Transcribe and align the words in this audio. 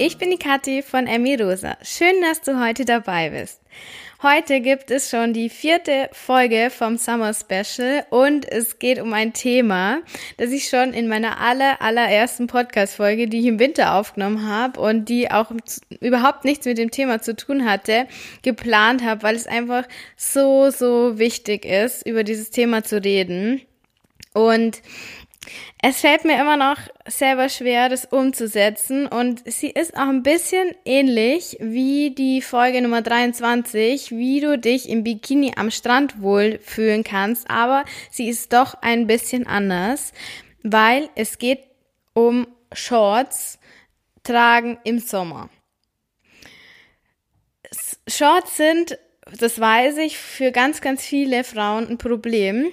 ich 0.00 0.16
bin 0.16 0.30
die 0.30 0.38
Kathi 0.38 0.80
von 0.80 1.06
Emmy 1.06 1.34
Rosa. 1.34 1.76
Schön, 1.82 2.22
dass 2.22 2.40
du 2.40 2.58
heute 2.58 2.86
dabei 2.86 3.28
bist. 3.28 3.60
Heute 4.22 4.62
gibt 4.62 4.90
es 4.90 5.10
schon 5.10 5.34
die 5.34 5.50
vierte 5.50 6.08
Folge 6.12 6.70
vom 6.70 6.96
Summer 6.96 7.34
Special 7.34 8.06
und 8.08 8.50
es 8.50 8.78
geht 8.78 8.98
um 8.98 9.12
ein 9.12 9.34
Thema, 9.34 10.00
das 10.38 10.52
ich 10.52 10.70
schon 10.70 10.94
in 10.94 11.06
meiner 11.06 11.38
aller, 11.38 11.82
allerersten 11.82 12.46
Podcast-Folge, 12.46 13.28
die 13.28 13.40
ich 13.40 13.46
im 13.46 13.58
Winter 13.58 13.94
aufgenommen 13.94 14.48
habe 14.48 14.80
und 14.80 15.10
die 15.10 15.30
auch 15.30 15.50
überhaupt 16.00 16.46
nichts 16.46 16.64
mit 16.64 16.78
dem 16.78 16.90
Thema 16.90 17.20
zu 17.20 17.36
tun 17.36 17.68
hatte, 17.68 18.06
geplant 18.40 19.04
habe, 19.04 19.22
weil 19.22 19.36
es 19.36 19.46
einfach 19.46 19.84
so, 20.16 20.70
so 20.70 21.18
wichtig 21.18 21.66
ist, 21.66 22.06
über 22.06 22.24
dieses 22.24 22.48
Thema 22.50 22.84
zu 22.84 23.04
reden. 23.04 23.60
Und 24.32 24.80
es 25.82 26.00
fällt 26.00 26.24
mir 26.24 26.38
immer 26.38 26.56
noch 26.56 26.76
selber 27.06 27.48
schwer, 27.48 27.88
das 27.88 28.04
umzusetzen 28.04 29.06
und 29.06 29.50
sie 29.50 29.70
ist 29.70 29.96
auch 29.96 30.08
ein 30.08 30.22
bisschen 30.22 30.74
ähnlich 30.84 31.56
wie 31.60 32.14
die 32.14 32.42
Folge 32.42 32.82
Nummer 32.82 33.00
23, 33.00 34.10
wie 34.10 34.40
du 34.40 34.58
dich 34.58 34.88
im 34.88 35.02
Bikini 35.02 35.54
am 35.56 35.70
Strand 35.70 36.20
wohlfühlen 36.20 37.04
kannst, 37.04 37.48
aber 37.48 37.84
sie 38.10 38.28
ist 38.28 38.52
doch 38.52 38.74
ein 38.82 39.06
bisschen 39.06 39.46
anders, 39.46 40.12
weil 40.62 41.08
es 41.14 41.38
geht 41.38 41.60
um 42.12 42.46
Shorts 42.72 43.58
tragen 44.22 44.78
im 44.84 44.98
Sommer. 44.98 45.48
Shorts 48.06 48.58
sind, 48.58 48.98
das 49.38 49.58
weiß 49.58 49.96
ich, 49.98 50.18
für 50.18 50.52
ganz, 50.52 50.82
ganz 50.82 51.02
viele 51.02 51.44
Frauen 51.44 51.88
ein 51.88 51.98
Problem. 51.98 52.70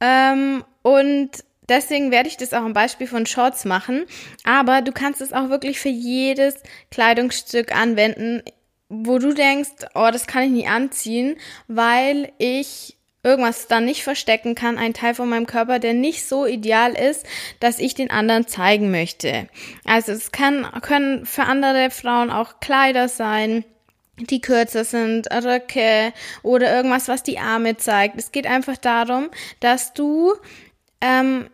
Ähm, 0.00 0.64
und 0.82 1.30
deswegen 1.68 2.10
werde 2.10 2.28
ich 2.28 2.36
das 2.36 2.52
auch 2.52 2.62
am 2.62 2.72
Beispiel 2.72 3.06
von 3.06 3.26
Shorts 3.26 3.64
machen. 3.64 4.06
Aber 4.44 4.82
du 4.82 4.92
kannst 4.92 5.20
es 5.20 5.32
auch 5.32 5.48
wirklich 5.48 5.78
für 5.78 5.88
jedes 5.88 6.56
Kleidungsstück 6.90 7.74
anwenden, 7.74 8.42
wo 8.88 9.18
du 9.18 9.34
denkst, 9.34 9.86
oh, 9.94 10.08
das 10.12 10.26
kann 10.26 10.44
ich 10.44 10.50
nie 10.50 10.68
anziehen, 10.68 11.36
weil 11.66 12.32
ich 12.38 12.96
irgendwas 13.26 13.66
dann 13.66 13.84
nicht 13.84 14.04
verstecken 14.04 14.54
kann, 14.54 14.78
ein 14.78 14.94
Teil 14.94 15.14
von 15.14 15.28
meinem 15.28 15.48
Körper, 15.48 15.80
der 15.80 15.94
nicht 15.94 16.28
so 16.28 16.46
ideal 16.46 16.92
ist, 16.92 17.26
dass 17.58 17.80
ich 17.80 17.94
den 17.94 18.10
anderen 18.12 18.46
zeigen 18.46 18.92
möchte. 18.92 19.48
Also 19.84 20.12
es 20.12 20.30
kann, 20.30 20.64
können 20.82 21.26
für 21.26 21.42
andere 21.42 21.90
Frauen 21.90 22.30
auch 22.30 22.60
Kleider 22.60 23.08
sein, 23.08 23.64
die 24.16 24.40
kürzer 24.40 24.84
sind, 24.84 25.28
Röcke 25.32 26.12
oder 26.44 26.74
irgendwas, 26.74 27.08
was 27.08 27.24
die 27.24 27.38
Arme 27.38 27.76
zeigt. 27.76 28.16
Es 28.16 28.30
geht 28.30 28.46
einfach 28.46 28.76
darum, 28.76 29.28
dass 29.58 29.92
du 29.92 30.34
ähm, 31.00 31.50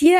dir 0.00 0.18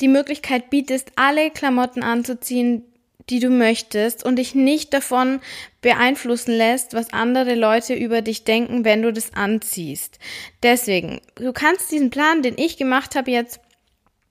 die 0.00 0.08
Möglichkeit 0.08 0.70
bietest, 0.70 1.12
alle 1.16 1.50
Klamotten 1.50 2.02
anzuziehen, 2.02 2.82
die 3.30 3.40
du 3.40 3.48
möchtest 3.48 4.24
und 4.24 4.36
dich 4.36 4.54
nicht 4.54 4.92
davon 4.92 5.40
beeinflussen 5.80 6.52
lässt, 6.52 6.92
was 6.92 7.12
andere 7.12 7.54
Leute 7.54 7.94
über 7.94 8.20
dich 8.20 8.44
denken, 8.44 8.84
wenn 8.84 9.02
du 9.02 9.12
das 9.12 9.32
anziehst. 9.34 10.18
Deswegen, 10.62 11.20
du 11.36 11.52
kannst 11.52 11.90
diesen 11.90 12.10
Plan, 12.10 12.42
den 12.42 12.58
ich 12.58 12.76
gemacht 12.76 13.14
habe, 13.14 13.30
jetzt 13.30 13.60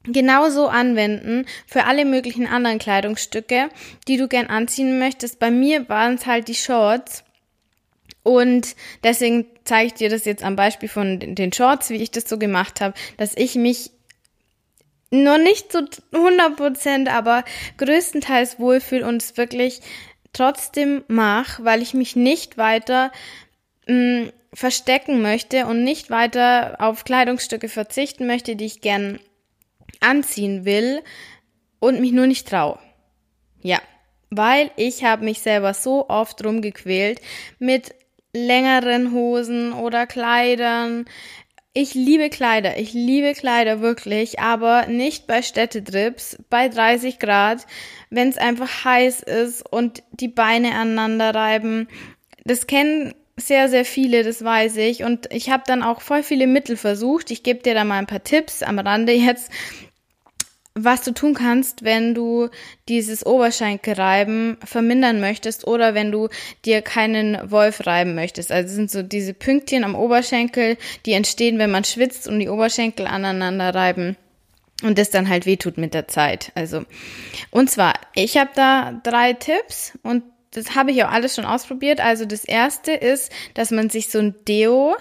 genauso 0.03 0.67
anwenden 0.67 1.45
für 1.66 1.85
alle 1.85 2.05
möglichen 2.05 2.45
anderen 2.45 2.78
Kleidungsstücke, 2.78 3.69
die 4.07 4.17
du 4.17 4.28
gern 4.28 4.47
anziehen 4.47 5.00
möchtest. 5.00 5.39
Bei 5.39 5.50
mir 5.50 5.88
waren 5.89 6.16
es 6.16 6.25
halt 6.25 6.47
die 6.47 6.55
Shorts. 6.55 7.23
Und 8.22 8.75
deswegen 9.03 9.45
zeige 9.63 9.88
ich 9.88 9.94
dir 9.95 10.09
das 10.09 10.25
jetzt 10.25 10.44
am 10.44 10.55
Beispiel 10.55 10.89
von 10.89 11.19
den 11.19 11.52
Shorts, 11.52 11.89
wie 11.89 11.97
ich 11.97 12.11
das 12.11 12.28
so 12.28 12.38
gemacht 12.38 12.80
habe, 12.80 12.94
dass 13.17 13.35
ich 13.35 13.55
mich 13.55 13.91
noch 15.13 15.38
nicht 15.38 15.72
so 15.72 15.81
100 16.12 16.56
Prozent, 16.56 17.07
aber 17.07 17.44
größtenteils 17.78 18.59
wohlfühle 18.59 19.06
und 19.06 19.22
es 19.22 19.38
wirklich 19.38 19.81
trotzdem 20.34 21.03
mache, 21.07 21.63
weil 21.63 21.81
ich 21.81 21.94
mich 21.94 22.16
nicht 22.16 22.57
weiter 22.57 23.12
mh, 23.88 24.23
mm, 24.25 24.31
verstecken 24.53 25.22
möchte 25.22 25.66
und 25.66 25.84
nicht 25.84 26.09
weiter 26.09 26.75
auf 26.79 27.06
Kleidungsstücke 27.06 27.69
verzichten 27.69 28.28
möchte, 28.28 28.56
die 28.56 28.66
ich 28.66 28.81
gern 28.81 29.19
anziehen 30.00 30.66
will 30.66 31.02
und 31.79 32.02
mich 32.02 32.12
nur 32.12 32.28
nicht 32.28 32.47
traue. 32.47 32.79
Ja, 33.62 33.81
weil 34.29 34.72
ich 34.75 35.03
habe 35.03 35.25
mich 35.25 35.41
selber 35.41 35.73
so 35.73 36.09
oft 36.09 36.44
rumgequält 36.44 37.22
mit 37.59 37.96
längeren 38.35 39.12
Hosen 39.12 39.73
oder 39.73 40.07
Kleidern, 40.07 41.06
ich 41.73 41.95
liebe 41.95 42.29
Kleider, 42.29 42.78
ich 42.78 42.94
liebe 42.94 43.34
Kleider 43.34 43.81
wirklich, 43.81 44.39
aber 44.39 44.85
nicht 44.88 45.25
bei 45.25 45.41
Städtetrips, 45.41 46.38
bei 46.50 46.69
30 46.69 47.17
Grad, 47.17 47.66
wenn 48.11 48.29
es 48.29 48.38
einfach 48.38 48.85
heiß 48.85 49.23
ist 49.23 49.63
und 49.72 50.03
die 50.11 50.28
Beine 50.28 50.73
aneinander 50.75 51.34
reiben. 51.34 51.88
Das 52.45 52.67
kennen 52.67 53.16
sehr, 53.38 53.69
sehr 53.69 53.85
viele, 53.85 54.23
das 54.23 54.44
weiß 54.44 54.78
ich. 54.78 55.03
Und 55.03 55.34
ich 55.34 55.50
habe 55.50 55.63
dann 55.66 55.81
auch 55.81 56.01
voll 56.01 56.22
viele 56.22 56.45
Mittel 56.45 56.78
versucht. 56.78 57.31
Ich 57.31 57.41
gebe 57.41 57.63
dir 57.63 57.73
da 57.73 57.84
mal 57.84 57.97
ein 57.97 58.07
paar 58.07 58.23
Tipps 58.23 58.61
am 58.61 58.78
Rande 58.78 59.13
jetzt, 59.13 59.51
was 60.75 61.03
du 61.03 61.11
tun 61.11 61.35
kannst, 61.35 61.84
wenn 61.84 62.16
du 62.16 62.50
dieses 62.89 63.25
Oberschenkelreiben 63.25 64.57
vermindern 64.63 65.19
möchtest 65.19 65.67
oder 65.67 65.94
wenn 65.94 66.11
du 66.11 66.29
dir 66.66 66.81
keinen 66.81 67.51
Wolf 67.51 67.85
reiben 67.85 68.16
möchtest. 68.16 68.51
Also 68.51 68.73
sind 68.73 68.89
so 68.89 69.03
diese 69.03 69.34
Pünktchen 69.34 69.84
am 69.84 69.95
Oberschenkel, 69.95 70.78
die 71.06 71.13
entstehen, 71.13 71.59
wenn 71.59 71.72
man 71.72 71.84
schwitzt 71.84 72.28
und 72.28 72.39
die 72.39 72.50
Oberschenkel 72.50 73.06
aneinander 73.06 73.75
reiben 73.75 74.17
und 74.81 74.97
das 74.97 75.11
dann 75.11 75.29
halt 75.29 75.45
wehtut 75.45 75.78
mit 75.78 75.94
der 75.94 76.07
Zeit. 76.07 76.51
Also 76.56 76.85
und 77.51 77.69
zwar, 77.69 77.94
ich 78.16 78.38
habe 78.38 78.51
da 78.55 79.00
drei 79.03 79.34
Tipps 79.34 79.97
und 80.01 80.23
das 80.51 80.75
habe 80.75 80.91
ich 80.91 81.03
auch 81.03 81.11
alles 81.11 81.35
schon 81.35 81.45
ausprobiert. 81.45 82.00
Also 82.00 82.25
das 82.25 82.45
erste 82.45 82.94
ist, 82.94 83.31
dass 83.53 83.72
man 83.72 83.90
sich 83.90 84.09
so 84.09 84.19
ein 84.19 84.35
Deo 84.47 84.95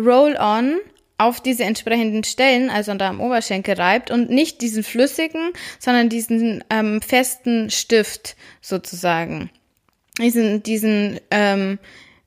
Roll-on 0.00 0.80
auf 1.22 1.40
diese 1.40 1.64
entsprechenden 1.64 2.24
Stellen, 2.24 2.70
also 2.70 2.94
da 2.94 3.08
am 3.08 3.20
Oberschenkel 3.20 3.74
reibt 3.74 4.10
und 4.10 4.30
nicht 4.30 4.60
diesen 4.60 4.82
flüssigen, 4.82 5.52
sondern 5.78 6.08
diesen 6.08 6.64
ähm, 6.70 7.00
festen 7.00 7.70
Stift 7.70 8.36
sozusagen. 8.60 9.50
Diesen, 10.18 10.62
diesen, 10.62 11.20
ähm, 11.30 11.78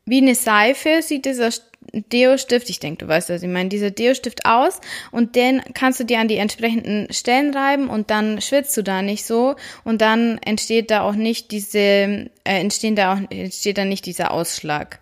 wie 0.05 0.21
eine 0.21 0.35
Seife 0.35 1.01
sieht 1.01 1.25
dieser 1.25 1.51
Deo-Stift, 1.93 2.69
ich 2.69 2.79
denke, 2.79 3.05
du 3.05 3.07
weißt, 3.07 3.29
was 3.29 3.43
ich 3.43 3.49
meine, 3.49 3.69
dieser 3.69 3.91
Deo-Stift 3.91 4.45
aus 4.45 4.81
und 5.11 5.35
den 5.35 5.61
kannst 5.73 5.99
du 5.99 6.03
dir 6.03 6.19
an 6.19 6.27
die 6.27 6.37
entsprechenden 6.37 7.11
Stellen 7.13 7.53
reiben 7.53 7.89
und 7.89 8.09
dann 8.09 8.41
schwitzt 8.41 8.75
du 8.75 8.81
da 8.81 9.01
nicht 9.01 9.25
so 9.25 9.55
und 9.83 10.01
dann 10.01 10.37
entsteht 10.39 10.91
da 10.91 11.01
auch 11.01 11.15
nicht 11.15 11.51
diese, 11.51 11.79
äh, 11.79 12.29
entstehen 12.43 12.95
da 12.95 13.13
auch, 13.13 13.19
entsteht 13.29 13.77
da 13.77 13.85
nicht 13.85 14.05
dieser 14.05 14.31
Ausschlag. 14.31 14.99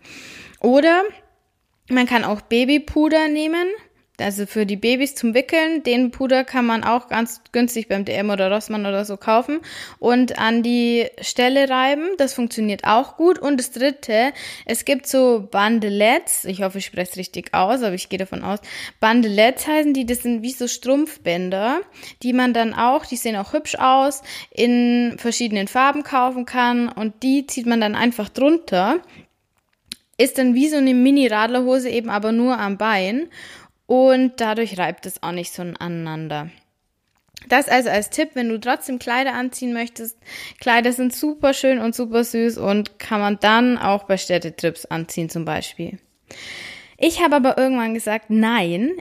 Oder 0.59 1.03
man 1.90 2.06
kann 2.06 2.24
auch 2.24 2.42
Babypuder 2.42 3.28
nehmen. 3.28 3.68
Also 4.20 4.46
für 4.46 4.68
die 4.68 4.76
Babys 4.76 5.16
zum 5.16 5.34
Wickeln, 5.34 5.82
den 5.82 6.12
Puder 6.12 6.44
kann 6.44 6.68
man 6.68 6.84
auch 6.84 7.08
ganz 7.08 7.42
günstig 7.52 7.88
beim 7.88 8.06
DM 8.06 8.30
oder 8.30 8.52
Rossmann 8.52 8.86
oder 8.86 9.06
so 9.06 9.18
kaufen 9.18 9.60
und 9.98 10.38
an 10.38 10.62
die 10.62 11.08
Stelle 11.20 11.68
reiben. 11.68 12.10
Das 12.20 12.36
funktioniert 12.36 12.84
auch 12.84 13.18
gut. 13.18 13.40
Und 13.40 13.58
das 13.58 13.72
dritte, 13.72 14.32
es 14.68 14.86
gibt 14.86 15.08
so 15.08 15.48
Bandelets, 15.50 16.46
ich 16.46 16.62
hoffe, 16.62 16.78
ich 16.78 16.86
spreche 16.86 17.10
es 17.10 17.18
richtig 17.18 17.56
aus, 17.56 17.82
aber 17.82 17.96
ich 17.96 18.08
gehe 18.08 18.20
davon 18.20 18.44
aus. 18.44 18.60
Bandelets 19.00 19.66
heißen 19.66 19.96
die, 19.96 20.06
das 20.06 20.20
sind 20.20 20.44
wie 20.44 20.52
so 20.52 20.68
Strumpfbänder, 20.68 21.82
die 22.22 22.34
man 22.34 22.54
dann 22.54 22.76
auch, 22.76 23.08
die 23.08 23.18
sehen 23.18 23.36
auch 23.36 23.54
hübsch 23.54 23.76
aus, 23.80 24.22
in 24.52 25.16
verschiedenen 25.18 25.68
Farben 25.68 26.04
kaufen 26.04 26.46
kann 26.46 26.88
und 26.88 27.24
die 27.24 27.48
zieht 27.48 27.66
man 27.66 27.82
dann 27.82 27.96
einfach 27.96 28.30
drunter 28.30 29.02
ist 30.23 30.37
dann 30.37 30.55
wie 30.55 30.70
so 30.70 30.78
eine 30.78 30.93
Mini-Radlerhose 30.93 31.90
eben 31.90 32.09
aber 32.09 32.31
nur 32.31 32.58
am 32.58 32.78
Bein 32.78 33.28
und 33.85 34.34
dadurch 34.37 34.78
reibt 34.78 35.05
es 35.05 35.22
auch 35.22 35.34
nicht 35.34 35.53
so 35.53 35.61
aneinander. 35.61 36.49
Das 37.49 37.67
also 37.67 37.90
als 37.90 38.09
Tipp, 38.09 38.29
wenn 38.35 38.47
du 38.47 38.59
trotzdem 38.59 38.99
Kleider 38.99 39.34
anziehen 39.34 39.73
möchtest. 39.73 40.17
Kleider 40.61 40.93
sind 40.93 41.14
super 41.14 41.53
schön 41.53 41.79
und 41.79 41.93
super 41.93 42.23
süß 42.23 42.58
und 42.58 42.99
kann 42.99 43.20
man 43.20 43.37
dann 43.41 43.78
auch 43.78 44.03
bei 44.03 44.17
Städtetrips 44.17 44.85
anziehen 44.85 45.29
zum 45.29 45.43
Beispiel. 45.43 45.99
Ich 46.97 47.22
habe 47.22 47.35
aber 47.35 47.58
irgendwann 47.58 47.93
gesagt, 47.93 48.29
nein, 48.29 48.93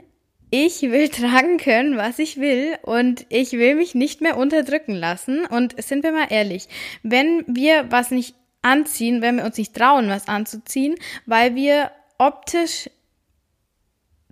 ich 0.49 0.81
will 0.81 1.07
tragen 1.09 1.57
können, 1.57 1.95
was 1.95 2.19
ich 2.19 2.37
will 2.37 2.75
und 2.81 3.25
ich 3.29 3.53
will 3.53 3.75
mich 3.75 3.95
nicht 3.95 4.19
mehr 4.19 4.35
unterdrücken 4.35 4.93
lassen. 4.93 5.45
Und 5.45 5.81
sind 5.81 6.03
wir 6.03 6.11
mal 6.11 6.27
ehrlich, 6.29 6.67
wenn 7.01 7.45
wir 7.47 7.85
was 7.91 8.11
nicht 8.11 8.35
anziehen, 8.63 9.21
wenn 9.21 9.37
wir 9.37 9.45
uns 9.45 9.57
nicht 9.57 9.75
trauen, 9.75 10.09
was 10.09 10.27
anzuziehen, 10.27 10.95
weil 11.25 11.55
wir 11.55 11.91
optisch, 12.17 12.89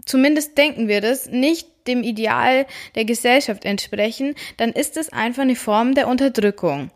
zumindest 0.06 0.58
denken 0.58 0.88
wir 0.88 1.02
das, 1.02 1.28
nicht 1.28 1.68
dem 1.88 2.04
Ideal 2.04 2.66
der 2.96 3.06
Gesellschaft 3.06 3.66
entsprechen, 3.66 4.36
dann 4.58 4.72
ist 4.72 4.98
es 4.98 5.12
einfach 5.12 5.44
eine 5.44 5.56
Form 5.56 5.96
der 5.96 6.08
Unterdrückung. 6.08 6.92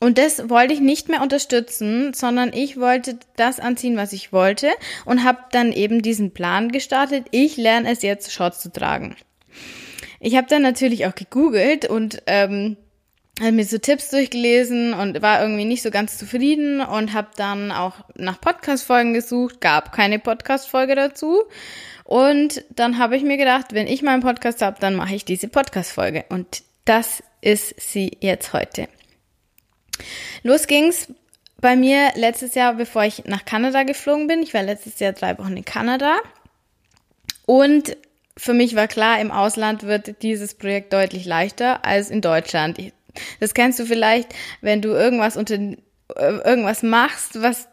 Und 0.00 0.18
das 0.18 0.50
wollte 0.50 0.74
ich 0.74 0.80
nicht 0.80 1.08
mehr 1.08 1.22
unterstützen, 1.22 2.12
sondern 2.12 2.52
ich 2.52 2.78
wollte 2.78 3.18
das 3.36 3.58
anziehen, 3.58 3.96
was 3.96 4.12
ich 4.12 4.32
wollte 4.32 4.68
und 5.06 5.24
habe 5.24 5.38
dann 5.52 5.72
eben 5.72 6.02
diesen 6.02 6.32
Plan 6.32 6.70
gestartet. 6.70 7.26
Ich 7.30 7.56
lerne 7.56 7.90
es 7.90 8.02
jetzt, 8.02 8.30
Shorts 8.30 8.60
zu 8.60 8.70
tragen. 8.70 9.16
Ich 10.20 10.36
habe 10.36 10.46
dann 10.46 10.62
natürlich 10.62 11.06
auch 11.06 11.14
gegoogelt 11.14 11.88
und 11.88 12.22
ähm, 12.26 12.76
habe 13.40 13.52
mir 13.52 13.64
so 13.64 13.78
Tipps 13.78 14.10
durchgelesen 14.10 14.94
und 14.94 15.20
war 15.20 15.40
irgendwie 15.40 15.64
nicht 15.64 15.82
so 15.82 15.90
ganz 15.90 16.18
zufrieden 16.18 16.80
und 16.80 17.12
habe 17.12 17.28
dann 17.36 17.72
auch 17.72 17.96
nach 18.14 18.40
Podcast-Folgen 18.40 19.12
gesucht, 19.12 19.60
gab 19.60 19.92
keine 19.92 20.18
Podcast-Folge 20.18 20.94
dazu. 20.94 21.42
Und 22.04 22.64
dann 22.70 22.98
habe 22.98 23.16
ich 23.16 23.22
mir 23.22 23.36
gedacht, 23.36 23.72
wenn 23.72 23.86
ich 23.86 24.02
meinen 24.02 24.22
Podcast 24.22 24.62
habe, 24.62 24.78
dann 24.78 24.94
mache 24.94 25.14
ich 25.14 25.24
diese 25.24 25.48
Podcast-Folge. 25.48 26.26
Und 26.28 26.62
das 26.84 27.22
ist 27.40 27.74
sie 27.80 28.16
jetzt 28.20 28.52
heute. 28.52 28.88
Los 30.42 30.66
ging's 30.66 31.08
bei 31.60 31.76
mir 31.76 32.12
letztes 32.14 32.54
Jahr, 32.54 32.74
bevor 32.74 33.04
ich 33.04 33.24
nach 33.24 33.44
Kanada 33.44 33.82
geflogen 33.82 34.26
bin. 34.26 34.42
Ich 34.42 34.54
war 34.54 34.62
letztes 34.62 35.00
Jahr 35.00 35.12
drei 35.12 35.38
Wochen 35.38 35.56
in 35.56 35.64
Kanada. 35.64 36.18
Und 37.46 37.96
für 38.36 38.52
mich 38.52 38.76
war 38.76 38.86
klar, 38.86 39.20
im 39.20 39.30
Ausland 39.30 39.84
wird 39.84 40.22
dieses 40.22 40.54
Projekt 40.54 40.92
deutlich 40.92 41.24
leichter 41.24 41.84
als 41.84 42.10
in 42.10 42.20
Deutschland. 42.20 42.78
Das 43.40 43.54
kennst 43.54 43.78
du 43.78 43.86
vielleicht, 43.86 44.34
wenn 44.60 44.82
du 44.82 44.90
irgendwas 44.90 45.36
unter 45.36 45.54
äh, 45.54 45.76
irgendwas 46.16 46.82
machst, 46.82 47.40
was 47.42 47.68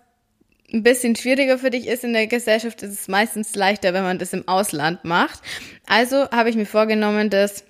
ein 0.74 0.84
bisschen 0.84 1.16
schwieriger 1.16 1.58
für 1.58 1.70
dich 1.70 1.88
ist 1.88 2.04
in 2.04 2.14
der 2.14 2.28
Gesellschaft, 2.28 2.82
ist 2.82 2.92
es 2.92 3.08
meistens 3.08 3.56
leichter, 3.56 3.94
wenn 3.94 4.04
man 4.04 4.20
das 4.20 4.34
im 4.34 4.48
Ausland 4.48 5.04
macht. 5.04 5.42
Also 5.86 6.30
habe 6.32 6.50
ich 6.50 6.56
mir 6.56 6.66
vorgenommen, 6.66 7.30
das 7.30 7.66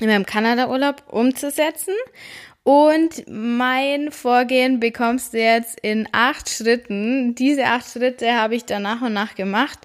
in 0.00 0.08
meinem 0.08 0.26
Kanada-Urlaub 0.26 1.04
umzusetzen. 1.08 1.94
Und 2.64 3.24
mein 3.28 4.10
Vorgehen 4.10 4.80
bekommst 4.80 5.34
du 5.34 5.38
jetzt 5.38 5.78
in 5.80 6.08
acht 6.12 6.48
Schritten. 6.48 7.34
Diese 7.34 7.66
acht 7.66 7.86
Schritte 7.86 8.34
habe 8.34 8.56
ich 8.56 8.64
dann 8.64 8.82
nach 8.82 9.02
und 9.02 9.12
nach 9.12 9.34
gemacht, 9.34 9.78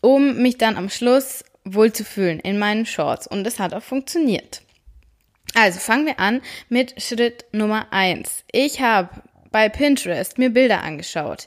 um 0.00 0.38
mich 0.38 0.56
dann 0.56 0.76
am 0.76 0.88
Schluss 0.88 1.44
wohlzufühlen 1.64 2.40
in 2.40 2.58
meinen 2.58 2.86
Shorts. 2.86 3.26
Und 3.26 3.46
es 3.46 3.58
hat 3.58 3.74
auch 3.74 3.82
funktioniert. 3.82 4.62
Also 5.54 5.78
fangen 5.78 6.06
wir 6.06 6.18
an 6.18 6.42
mit 6.68 7.00
Schritt 7.00 7.44
Nummer 7.52 7.86
eins. 7.92 8.44
Ich 8.50 8.80
habe 8.80 9.08
bei 9.50 9.68
Pinterest 9.68 10.38
mir 10.38 10.50
Bilder 10.50 10.82
angeschaut 10.82 11.46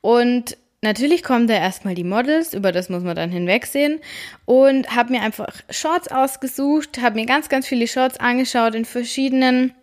und 0.00 0.56
Natürlich 0.82 1.22
kommen 1.22 1.46
da 1.46 1.54
erstmal 1.54 1.94
die 1.94 2.04
Models, 2.04 2.54
über 2.54 2.72
das 2.72 2.88
muss 2.88 3.02
man 3.02 3.14
dann 3.14 3.30
hinwegsehen. 3.30 4.00
Und 4.46 4.96
habe 4.96 5.12
mir 5.12 5.20
einfach 5.20 5.54
Shorts 5.68 6.08
ausgesucht, 6.08 7.02
habe 7.02 7.20
mir 7.20 7.26
ganz, 7.26 7.50
ganz 7.50 7.66
viele 7.66 7.86
Shorts 7.86 8.18
angeschaut 8.18 8.74
in 8.74 8.86
verschiedenen 8.86 9.74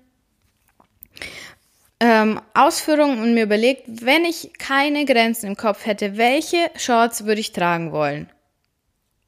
ähm, 2.00 2.42
Ausführungen 2.56 3.22
und 3.22 3.36
mir 3.36 3.44
überlegt, 3.44 3.84
wenn 3.88 4.26
ich 4.26 4.54
keine 4.58 5.06
Grenzen 5.06 5.48
im 5.48 5.56
Kopf 5.56 5.86
hätte, 5.86 6.18
welche 6.18 6.72
Shorts 6.76 7.26
würde 7.26 7.42
ich 7.42 7.52
tragen 7.52 7.92
wollen? 7.92 8.32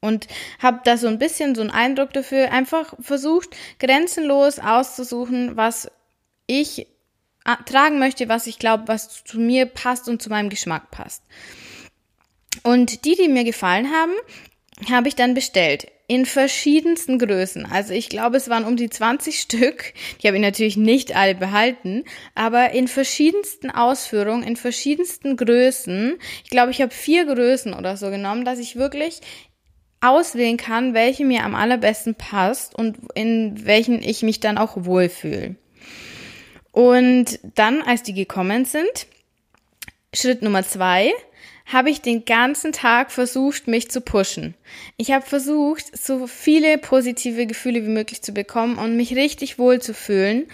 Und 0.00 0.26
habe 0.58 0.80
da 0.84 0.96
so 0.96 1.06
ein 1.06 1.18
bisschen 1.18 1.54
so 1.54 1.60
einen 1.60 1.70
Eindruck 1.70 2.12
dafür 2.12 2.52
einfach 2.52 2.94
versucht, 3.00 3.50
grenzenlos 3.78 4.58
auszusuchen, 4.58 5.56
was 5.56 5.90
ich 6.46 6.86
tragen 7.66 7.98
möchte, 7.98 8.28
was 8.28 8.46
ich 8.46 8.58
glaube, 8.58 8.84
was 8.86 9.24
zu 9.24 9.38
mir 9.38 9.66
passt 9.66 10.08
und 10.08 10.20
zu 10.22 10.30
meinem 10.30 10.50
Geschmack 10.50 10.90
passt. 10.90 11.22
Und 12.62 13.04
die, 13.04 13.14
die 13.14 13.28
mir 13.28 13.44
gefallen 13.44 13.90
haben, 13.90 14.12
habe 14.90 15.08
ich 15.08 15.14
dann 15.14 15.34
bestellt. 15.34 15.86
In 16.08 16.26
verschiedensten 16.26 17.20
Größen. 17.20 17.66
Also 17.66 17.94
ich 17.94 18.08
glaube, 18.08 18.36
es 18.36 18.48
waren 18.48 18.64
um 18.64 18.76
die 18.76 18.90
20 18.90 19.40
Stück. 19.40 19.94
Die 20.20 20.26
habe 20.26 20.38
ich 20.38 20.42
natürlich 20.42 20.76
nicht 20.76 21.14
alle 21.14 21.36
behalten, 21.36 22.04
aber 22.34 22.70
in 22.70 22.88
verschiedensten 22.88 23.70
Ausführungen, 23.70 24.42
in 24.42 24.56
verschiedensten 24.56 25.36
Größen. 25.36 26.18
Ich 26.42 26.50
glaube, 26.50 26.72
ich 26.72 26.82
habe 26.82 26.92
vier 26.92 27.26
Größen 27.26 27.74
oder 27.74 27.96
so 27.96 28.10
genommen, 28.10 28.44
dass 28.44 28.58
ich 28.58 28.74
wirklich 28.74 29.20
auswählen 30.00 30.56
kann, 30.56 30.94
welche 30.94 31.24
mir 31.24 31.44
am 31.44 31.54
allerbesten 31.54 32.14
passt 32.14 32.74
und 32.74 32.98
in 33.14 33.66
welchen 33.66 34.02
ich 34.02 34.22
mich 34.22 34.40
dann 34.40 34.58
auch 34.58 34.72
wohlfühle. 34.76 35.56
Und 36.72 37.38
dann, 37.54 37.82
als 37.82 38.02
die 38.02 38.14
gekommen 38.14 38.64
sind, 38.64 39.06
Schritt 40.14 40.42
Nummer 40.42 40.62
zwei, 40.62 41.12
habe 41.66 41.90
ich 41.90 42.00
den 42.00 42.24
ganzen 42.24 42.72
Tag 42.72 43.12
versucht, 43.12 43.68
mich 43.68 43.90
zu 43.90 44.00
pushen. 44.00 44.54
Ich 44.96 45.12
habe 45.12 45.24
versucht, 45.24 45.96
so 45.96 46.26
viele 46.26 46.78
positive 46.78 47.46
Gefühle 47.46 47.84
wie 47.84 47.90
möglich 47.90 48.22
zu 48.22 48.32
bekommen 48.32 48.76
und 48.76 48.96
mich 48.96 49.14
richtig 49.14 49.58
wohl 49.58 49.80
zu 49.80 49.94
fühlen. 49.94 50.46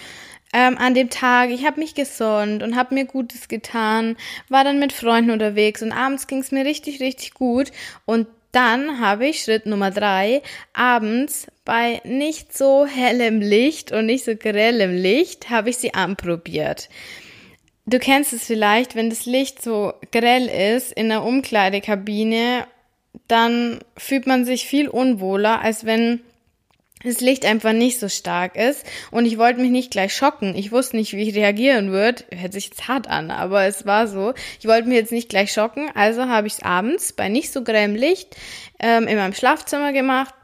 Ähm, 0.53 0.79
an 0.79 0.95
dem 0.95 1.11
Tag, 1.11 1.51
ich 1.51 1.67
habe 1.67 1.81
mich 1.81 1.95
gesonnt 1.95 2.63
und 2.63 2.77
habe 2.77 2.95
mir 2.95 3.05
Gutes 3.05 3.49
getan, 3.49 4.17
war 4.49 4.63
dann 4.63 4.79
mit 4.79 4.93
Freunden 4.93 5.31
unterwegs 5.31 5.83
und 5.83 5.93
abends 5.93 6.27
ging 6.27 6.39
es 6.39 6.53
mir 6.53 6.65
richtig, 6.65 7.01
richtig 7.01 7.35
gut. 7.35 7.73
Und 8.05 8.27
dann 8.57 9.01
habe 9.01 9.27
ich 9.27 9.43
Schritt 9.43 9.67
Nummer 9.67 9.91
drei 9.91 10.41
abends 10.73 11.47
bei 11.67 12.01
nicht 12.05 12.57
so 12.57 12.87
hellem 12.87 13.43
Licht 13.43 13.93
und 13.93 14.07
nicht 14.07 14.25
so 14.25 14.35
grellem 14.35 14.97
Licht 14.97 15.51
habe 15.51 15.69
ich 15.69 15.77
sie 15.77 15.93
anprobiert. 15.93 16.89
Du 17.85 17.99
kennst 17.99 18.33
es 18.33 18.47
vielleicht, 18.47 18.95
wenn 18.95 19.11
das 19.11 19.27
Licht 19.27 19.63
so 19.63 19.93
grell 20.11 20.47
ist 20.47 20.91
in 20.91 21.11
der 21.11 21.23
Umkleidekabine, 21.23 22.67
dann 23.29 23.81
fühlt 23.99 24.27
man 24.27 24.47
sich 24.47 24.67
viel 24.67 24.89
unwohler, 24.89 25.61
als 25.61 25.85
wenn 25.85 26.21
das 27.07 27.21
Licht 27.21 27.45
einfach 27.45 27.73
nicht 27.73 28.01
so 28.01 28.09
stark 28.09 28.57
ist 28.57 28.85
und 29.11 29.27
ich 29.27 29.39
wollte 29.39 29.61
mich 29.61 29.71
nicht 29.71 29.91
gleich 29.91 30.15
schocken. 30.15 30.55
Ich 30.57 30.73
wusste 30.73 30.97
nicht, 30.97 31.13
wie 31.13 31.29
ich 31.29 31.35
reagieren 31.35 31.91
würde. 31.91 32.25
Hört 32.31 32.53
sich 32.53 32.67
jetzt 32.67 32.89
hart 32.89 33.09
an, 33.09 33.31
aber 33.31 33.65
es 33.65 33.87
war 33.87 34.09
so. 34.09 34.35
Ich 34.61 34.67
wollte 34.67 34.89
mich 34.89 34.97
jetzt 34.97 35.13
nicht 35.13 35.29
gleich 35.29 35.53
schocken, 35.53 35.89
also 35.95 36.27
habe 36.27 36.47
ich 36.47 36.55
es 36.55 36.63
abends 36.63 37.13
bei 37.13 37.29
nicht 37.29 37.53
so 37.53 37.63
grellem 37.63 37.95
Licht 37.95 38.37
ähm, 38.79 39.07
in 39.07 39.17
meinem 39.17 39.35
Schlafzimmer 39.35 39.93
gemacht, 39.93 40.35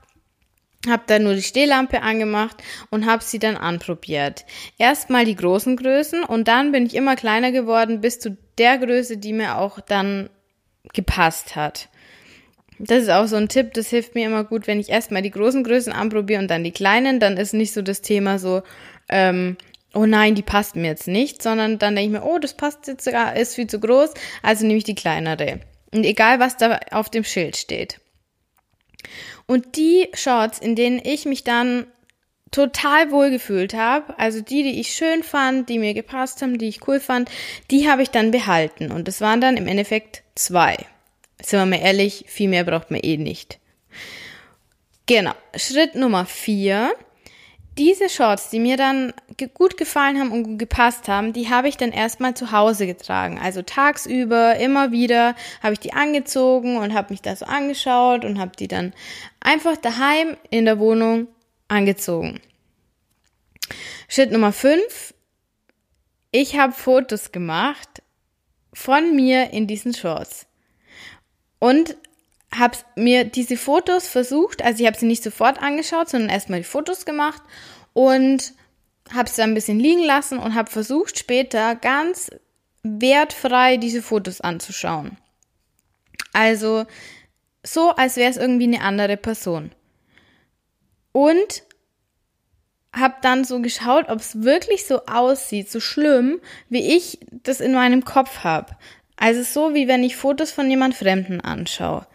habe 0.88 1.02
dann 1.06 1.24
nur 1.24 1.34
die 1.34 1.42
Stehlampe 1.42 2.02
angemacht 2.02 2.56
und 2.90 3.06
habe 3.06 3.22
sie 3.22 3.38
dann 3.38 3.56
anprobiert. 3.56 4.44
Erstmal 4.78 5.24
die 5.24 5.36
großen 5.36 5.76
Größen 5.76 6.24
und 6.24 6.48
dann 6.48 6.72
bin 6.72 6.86
ich 6.86 6.94
immer 6.94 7.16
kleiner 7.16 7.52
geworden 7.52 8.00
bis 8.00 8.18
zu 8.18 8.36
der 8.58 8.78
Größe, 8.78 9.16
die 9.16 9.32
mir 9.32 9.58
auch 9.58 9.80
dann 9.80 10.30
gepasst 10.92 11.56
hat. 11.56 11.88
Das 12.84 13.04
ist 13.04 13.10
auch 13.10 13.26
so 13.26 13.36
ein 13.36 13.48
Tipp, 13.48 13.74
das 13.74 13.90
hilft 13.90 14.16
mir 14.16 14.26
immer 14.26 14.42
gut, 14.42 14.66
wenn 14.66 14.80
ich 14.80 14.88
erstmal 14.88 15.22
die 15.22 15.30
großen 15.30 15.62
Größen 15.62 15.92
anprobiere 15.92 16.40
und 16.40 16.50
dann 16.50 16.64
die 16.64 16.72
kleinen, 16.72 17.20
dann 17.20 17.36
ist 17.36 17.54
nicht 17.54 17.72
so 17.72 17.80
das 17.80 18.02
Thema 18.02 18.40
so, 18.40 18.62
ähm, 19.08 19.56
oh 19.94 20.04
nein, 20.04 20.34
die 20.34 20.42
passt 20.42 20.74
mir 20.74 20.88
jetzt 20.88 21.06
nicht, 21.06 21.42
sondern 21.42 21.78
dann 21.78 21.94
denke 21.94 22.06
ich 22.16 22.20
mir, 22.20 22.26
oh, 22.26 22.40
das 22.40 22.54
passt 22.54 22.88
jetzt 22.88 23.04
sogar, 23.04 23.36
ist 23.36 23.54
viel 23.54 23.68
zu 23.68 23.78
groß, 23.78 24.14
also 24.42 24.66
nehme 24.66 24.78
ich 24.78 24.84
die 24.84 24.96
kleinere. 24.96 25.60
Und 25.92 26.04
egal, 26.04 26.40
was 26.40 26.56
da 26.56 26.80
auf 26.90 27.08
dem 27.08 27.22
Schild 27.22 27.56
steht. 27.56 28.00
Und 29.46 29.76
die 29.76 30.08
Shorts, 30.14 30.58
in 30.58 30.74
denen 30.74 31.00
ich 31.04 31.24
mich 31.24 31.44
dann 31.44 31.86
total 32.50 33.12
wohl 33.12 33.30
gefühlt 33.30 33.74
habe, 33.74 34.18
also 34.18 34.40
die, 34.40 34.64
die 34.64 34.80
ich 34.80 34.92
schön 34.92 35.22
fand, 35.22 35.68
die 35.68 35.78
mir 35.78 35.94
gepasst 35.94 36.42
haben, 36.42 36.58
die 36.58 36.68
ich 36.68 36.88
cool 36.88 36.98
fand, 36.98 37.30
die 37.70 37.88
habe 37.88 38.02
ich 38.02 38.10
dann 38.10 38.32
behalten. 38.32 38.90
Und 38.90 39.06
das 39.06 39.20
waren 39.20 39.40
dann 39.40 39.56
im 39.56 39.68
Endeffekt 39.68 40.24
zwei. 40.34 40.76
Sind 41.40 41.60
wir 41.60 41.66
mal 41.66 41.80
ehrlich, 41.80 42.24
viel 42.28 42.48
mehr 42.48 42.64
braucht 42.64 42.90
man 42.90 43.00
eh 43.00 43.16
nicht. 43.16 43.58
Genau. 45.06 45.32
Schritt 45.56 45.94
Nummer 45.94 46.26
vier. 46.26 46.92
Diese 47.78 48.10
Shorts, 48.10 48.50
die 48.50 48.60
mir 48.60 48.76
dann 48.76 49.14
gut 49.54 49.78
gefallen 49.78 50.20
haben 50.20 50.30
und 50.30 50.42
gut 50.44 50.58
gepasst 50.58 51.08
haben, 51.08 51.32
die 51.32 51.48
habe 51.48 51.68
ich 51.68 51.78
dann 51.78 51.90
erstmal 51.90 52.34
zu 52.34 52.52
Hause 52.52 52.86
getragen. 52.86 53.38
Also 53.42 53.62
tagsüber 53.62 54.56
immer 54.56 54.92
wieder 54.92 55.34
habe 55.62 55.72
ich 55.72 55.80
die 55.80 55.94
angezogen 55.94 56.76
und 56.76 56.92
habe 56.92 57.14
mich 57.14 57.22
da 57.22 57.34
so 57.34 57.46
angeschaut 57.46 58.26
und 58.26 58.38
habe 58.38 58.52
die 58.58 58.68
dann 58.68 58.92
einfach 59.40 59.78
daheim 59.78 60.36
in 60.50 60.66
der 60.66 60.78
Wohnung 60.78 61.28
angezogen. 61.68 62.40
Schritt 64.06 64.32
Nummer 64.32 64.52
fünf. 64.52 65.14
Ich 66.30 66.58
habe 66.58 66.74
Fotos 66.74 67.32
gemacht 67.32 68.02
von 68.74 69.16
mir 69.16 69.50
in 69.50 69.66
diesen 69.66 69.94
Shorts 69.94 70.46
und 71.62 71.96
habe 72.52 72.76
mir 72.96 73.24
diese 73.24 73.56
Fotos 73.56 74.08
versucht, 74.08 74.62
also 74.62 74.80
ich 74.80 74.86
habe 74.88 74.98
sie 74.98 75.06
nicht 75.06 75.22
sofort 75.22 75.62
angeschaut, 75.62 76.08
sondern 76.08 76.28
erstmal 76.28 76.58
die 76.58 76.64
Fotos 76.64 77.04
gemacht 77.04 77.40
und 77.92 78.52
habe 79.14 79.30
sie 79.30 79.36
dann 79.36 79.52
ein 79.52 79.54
bisschen 79.54 79.78
liegen 79.78 80.02
lassen 80.02 80.38
und 80.38 80.56
habe 80.56 80.68
versucht 80.68 81.20
später 81.20 81.76
ganz 81.76 82.32
wertfrei 82.82 83.76
diese 83.76 84.02
Fotos 84.02 84.40
anzuschauen. 84.40 85.18
Also 86.32 86.84
so, 87.62 87.90
als 87.90 88.16
wäre 88.16 88.32
es 88.32 88.38
irgendwie 88.38 88.64
eine 88.64 88.80
andere 88.80 89.16
Person. 89.16 89.70
Und 91.12 91.62
habe 92.92 93.14
dann 93.22 93.44
so 93.44 93.60
geschaut, 93.60 94.08
ob 94.08 94.18
es 94.18 94.42
wirklich 94.42 94.84
so 94.84 95.06
aussieht, 95.06 95.70
so 95.70 95.78
schlimm, 95.78 96.40
wie 96.68 96.96
ich 96.96 97.20
das 97.30 97.60
in 97.60 97.72
meinem 97.72 98.04
Kopf 98.04 98.40
habe. 98.40 98.76
Also 99.16 99.42
so, 99.42 99.74
wie 99.74 99.88
wenn 99.88 100.04
ich 100.04 100.16
Fotos 100.16 100.50
von 100.50 100.68
jemand 100.70 100.94
Fremden 100.94 101.40
anschaue. 101.40 102.06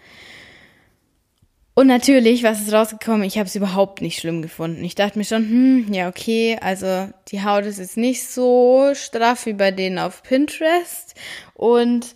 Und 1.77 1.85
natürlich, 1.85 2.41
was 2.41 2.59
ist 2.59 2.73
rausgekommen? 2.73 3.21
Ich 3.21 3.37
habe 3.37 3.45
es 3.45 3.55
überhaupt 3.55 4.01
nicht 4.01 4.19
schlimm 4.19 4.41
gefunden. 4.41 4.83
Ich 4.83 4.95
dachte 4.95 5.19
mir 5.19 5.25
schon, 5.25 5.43
hm, 5.43 5.93
ja, 5.93 6.09
okay, 6.09 6.57
also 6.59 7.07
die 7.27 7.43
Haut 7.43 7.65
ist 7.65 7.77
jetzt 7.77 7.97
nicht 7.97 8.27
so 8.27 8.93
straff 8.95 9.45
wie 9.45 9.53
bei 9.53 9.69
denen 9.69 9.99
auf 9.99 10.23
Pinterest. 10.23 11.13
Und 11.53 12.15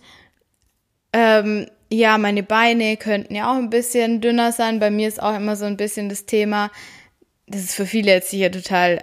ähm, 1.12 1.68
ja, 1.92 2.18
meine 2.18 2.42
Beine 2.42 2.96
könnten 2.96 3.36
ja 3.36 3.52
auch 3.52 3.56
ein 3.56 3.70
bisschen 3.70 4.20
dünner 4.20 4.50
sein. 4.50 4.80
Bei 4.80 4.90
mir 4.90 5.06
ist 5.06 5.22
auch 5.22 5.36
immer 5.36 5.54
so 5.54 5.64
ein 5.64 5.76
bisschen 5.76 6.08
das 6.08 6.26
Thema, 6.26 6.72
das 7.46 7.60
ist 7.60 7.74
für 7.76 7.86
viele 7.86 8.10
jetzt 8.10 8.30
sicher 8.30 8.50
total 8.50 8.98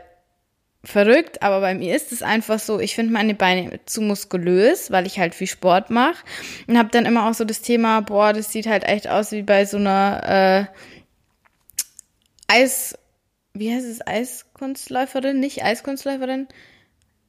verrückt, 0.84 1.42
aber 1.42 1.60
bei 1.60 1.76
mir 1.76 1.96
ist 1.96 2.12
es 2.12 2.22
einfach 2.22 2.60
so, 2.60 2.80
ich 2.80 2.96
finde 2.96 3.12
meine 3.12 3.34
Beine 3.34 3.80
zu 3.86 4.02
muskulös, 4.02 4.92
weil 4.92 5.06
ich 5.06 5.20
halt 5.20 5.36
viel 5.36 5.48
Sport 5.48 5.90
mache 5.90 6.24
und 6.68 6.78
habe 6.78 6.90
dann 6.90 7.06
immer 7.06 7.30
auch 7.30 7.34
so 7.34 7.44
das 7.44 7.62
Thema, 7.62 8.02
boah, 8.02 8.32
das 8.32 8.52
sieht 8.52 8.66
halt 8.66 8.86
echt 8.86 9.08
aus 9.08 9.32
wie 9.32 9.42
bei 9.42 9.66
so 9.66 9.78
einer 9.78 10.70
äh, 10.70 10.80
Eis, 12.48 12.98
wie 13.54 13.74
heißt 13.74 13.86
es, 13.86 14.06
Eiskunstläuferin, 14.08 15.40
nicht 15.40 15.64
Eiskunstläuferin, 15.64 16.48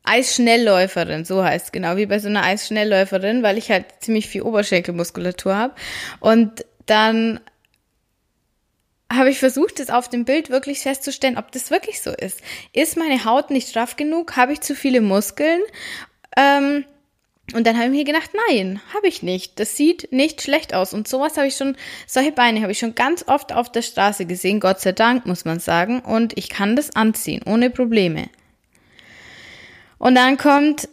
Eisschnellläuferin, 0.05 1.25
so 1.25 1.45
heißt 1.45 1.67
es 1.67 1.73
genau, 1.73 1.97
wie 1.97 2.07
bei 2.07 2.21
so 2.21 2.29
einer 2.29 2.45
Eisschnellläuferin, 2.45 3.43
weil 3.43 3.59
ich 3.59 3.71
halt 3.71 3.87
ziemlich 4.01 4.29
viel 4.29 4.43
Oberschenkelmuskulatur 4.43 5.57
habe 5.57 5.75
und 6.21 6.65
dann 6.87 7.41
habe 9.13 9.31
ich 9.31 9.39
versucht, 9.39 9.81
das 9.81 9.91
auf 9.91 10.09
dem 10.09 10.25
Bild 10.25 10.51
wirklich 10.51 10.81
festzustellen, 10.81 11.37
ob 11.37 11.51
das 11.53 11.71
wirklich 11.71 12.01
so 12.01 12.11
ist. 12.11 12.41
Ist 12.73 12.97
meine 12.97 13.25
Haut 13.25 13.51
nicht 13.51 13.69
straff 13.69 13.97
genug? 13.97 14.37
Habe 14.37 14.53
ich 14.53 14.61
zu 14.61 14.75
viele 14.75 15.01
Muskeln? 15.01 15.61
Ähm, 16.37 16.85
und 17.53 17.67
dann 17.67 17.77
habe 17.77 17.87
ich 17.87 17.91
mir 17.91 18.05
gedacht, 18.05 18.31
nein, 18.49 18.81
habe 18.95 19.09
ich 19.09 19.23
nicht. 19.23 19.59
Das 19.59 19.77
sieht 19.77 20.13
nicht 20.13 20.43
schlecht 20.43 20.75
aus. 20.75 20.95
Und 20.95 21.09
sowas 21.09 21.37
habe 21.37 21.49
ich 21.49 21.57
schon, 21.57 21.77
solche 22.07 22.31
Beine 22.31 22.63
habe 22.63 22.71
ich 22.71 22.79
schon 22.79 22.95
ganz 22.95 23.25
oft 23.27 23.53
auf 23.53 23.73
der 23.73 23.83
Straße 23.83 24.27
gesehen, 24.27 24.61
Gott 24.61 24.81
sei 24.81 24.93
Dank, 24.93 25.27
muss 25.27 25.45
man 25.45 25.59
sagen. 25.59 26.01
Und 26.01 26.39
ich 26.39 26.49
kann 26.49 26.77
das 26.77 26.95
anziehen, 26.95 27.43
ohne 27.45 27.71
Probleme. 27.71 28.29
Und 29.99 30.15
dann 30.15 30.37
kommt 30.37 30.89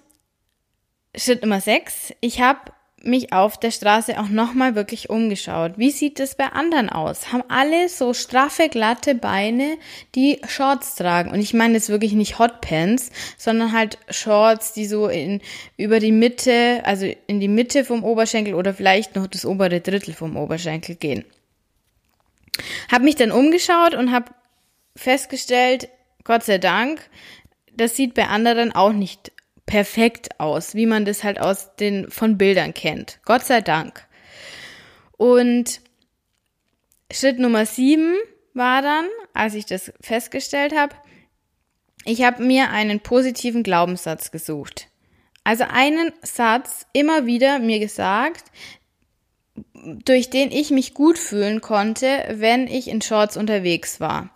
Schritt 1.15 1.43
Nummer 1.43 1.61
6. 1.61 2.13
Ich 2.21 2.41
habe 2.41 2.71
mich 3.07 3.33
auf 3.33 3.57
der 3.59 3.71
Straße 3.71 4.19
auch 4.19 4.29
nochmal 4.29 4.75
wirklich 4.75 5.09
umgeschaut. 5.09 5.73
Wie 5.77 5.91
sieht 5.91 6.19
es 6.19 6.35
bei 6.35 6.47
anderen 6.47 6.89
aus? 6.89 7.31
Haben 7.31 7.43
alle 7.47 7.89
so 7.89 8.13
straffe, 8.13 8.69
glatte 8.69 9.15
Beine, 9.15 9.77
die 10.13 10.39
Shorts 10.47 10.95
tragen? 10.95 11.31
Und 11.31 11.39
ich 11.39 11.53
meine 11.53 11.75
jetzt 11.75 11.89
wirklich 11.89 12.13
nicht 12.13 12.37
Hotpants, 12.37 13.11
sondern 13.37 13.71
halt 13.71 13.97
Shorts, 14.09 14.73
die 14.73 14.85
so 14.85 15.07
in, 15.07 15.41
über 15.77 15.99
die 15.99 16.11
Mitte, 16.11 16.81
also 16.83 17.11
in 17.27 17.39
die 17.39 17.47
Mitte 17.47 17.85
vom 17.85 18.03
Oberschenkel 18.03 18.53
oder 18.53 18.73
vielleicht 18.73 19.15
noch 19.15 19.27
das 19.27 19.45
obere 19.45 19.81
Drittel 19.81 20.13
vom 20.13 20.37
Oberschenkel 20.37 20.95
gehen. 20.95 21.25
Hab 22.91 23.01
mich 23.01 23.15
dann 23.15 23.31
umgeschaut 23.31 23.95
und 23.95 24.11
habe 24.11 24.31
festgestellt, 24.95 25.89
Gott 26.23 26.43
sei 26.43 26.57
Dank, 26.57 26.99
das 27.73 27.95
sieht 27.95 28.13
bei 28.13 28.27
anderen 28.27 28.73
auch 28.73 28.91
nicht 28.91 29.31
perfekt 29.67 30.39
aus, 30.39 30.73
wie 30.73 30.87
man 30.87 31.05
das 31.05 31.23
halt 31.23 31.39
aus 31.39 31.75
den 31.75 32.09
von 32.09 32.39
Bildern 32.39 32.73
kennt. 32.73 33.19
Gott 33.25 33.43
sei 33.43 33.61
Dank. 33.61 34.07
Und 35.17 35.81
Schritt 37.11 37.37
Nummer 37.37 37.67
sieben 37.67 38.15
war 38.53 38.81
dann, 38.81 39.05
als 39.33 39.53
ich 39.53 39.65
das 39.67 39.93
festgestellt 40.01 40.75
habe, 40.75 40.95
ich 42.05 42.23
habe 42.23 42.43
mir 42.43 42.71
einen 42.71 43.01
positiven 43.01 43.61
Glaubenssatz 43.63 44.31
gesucht. 44.31 44.87
Also 45.43 45.65
einen 45.65 46.11
Satz 46.23 46.85
immer 46.93 47.25
wieder 47.25 47.59
mir 47.59 47.79
gesagt, 47.79 48.45
durch 49.73 50.29
den 50.29 50.51
ich 50.51 50.71
mich 50.71 50.93
gut 50.93 51.17
fühlen 51.17 51.61
konnte, 51.61 52.25
wenn 52.29 52.67
ich 52.67 52.87
in 52.87 53.01
Shorts 53.01 53.37
unterwegs 53.37 53.99
war. 53.99 54.29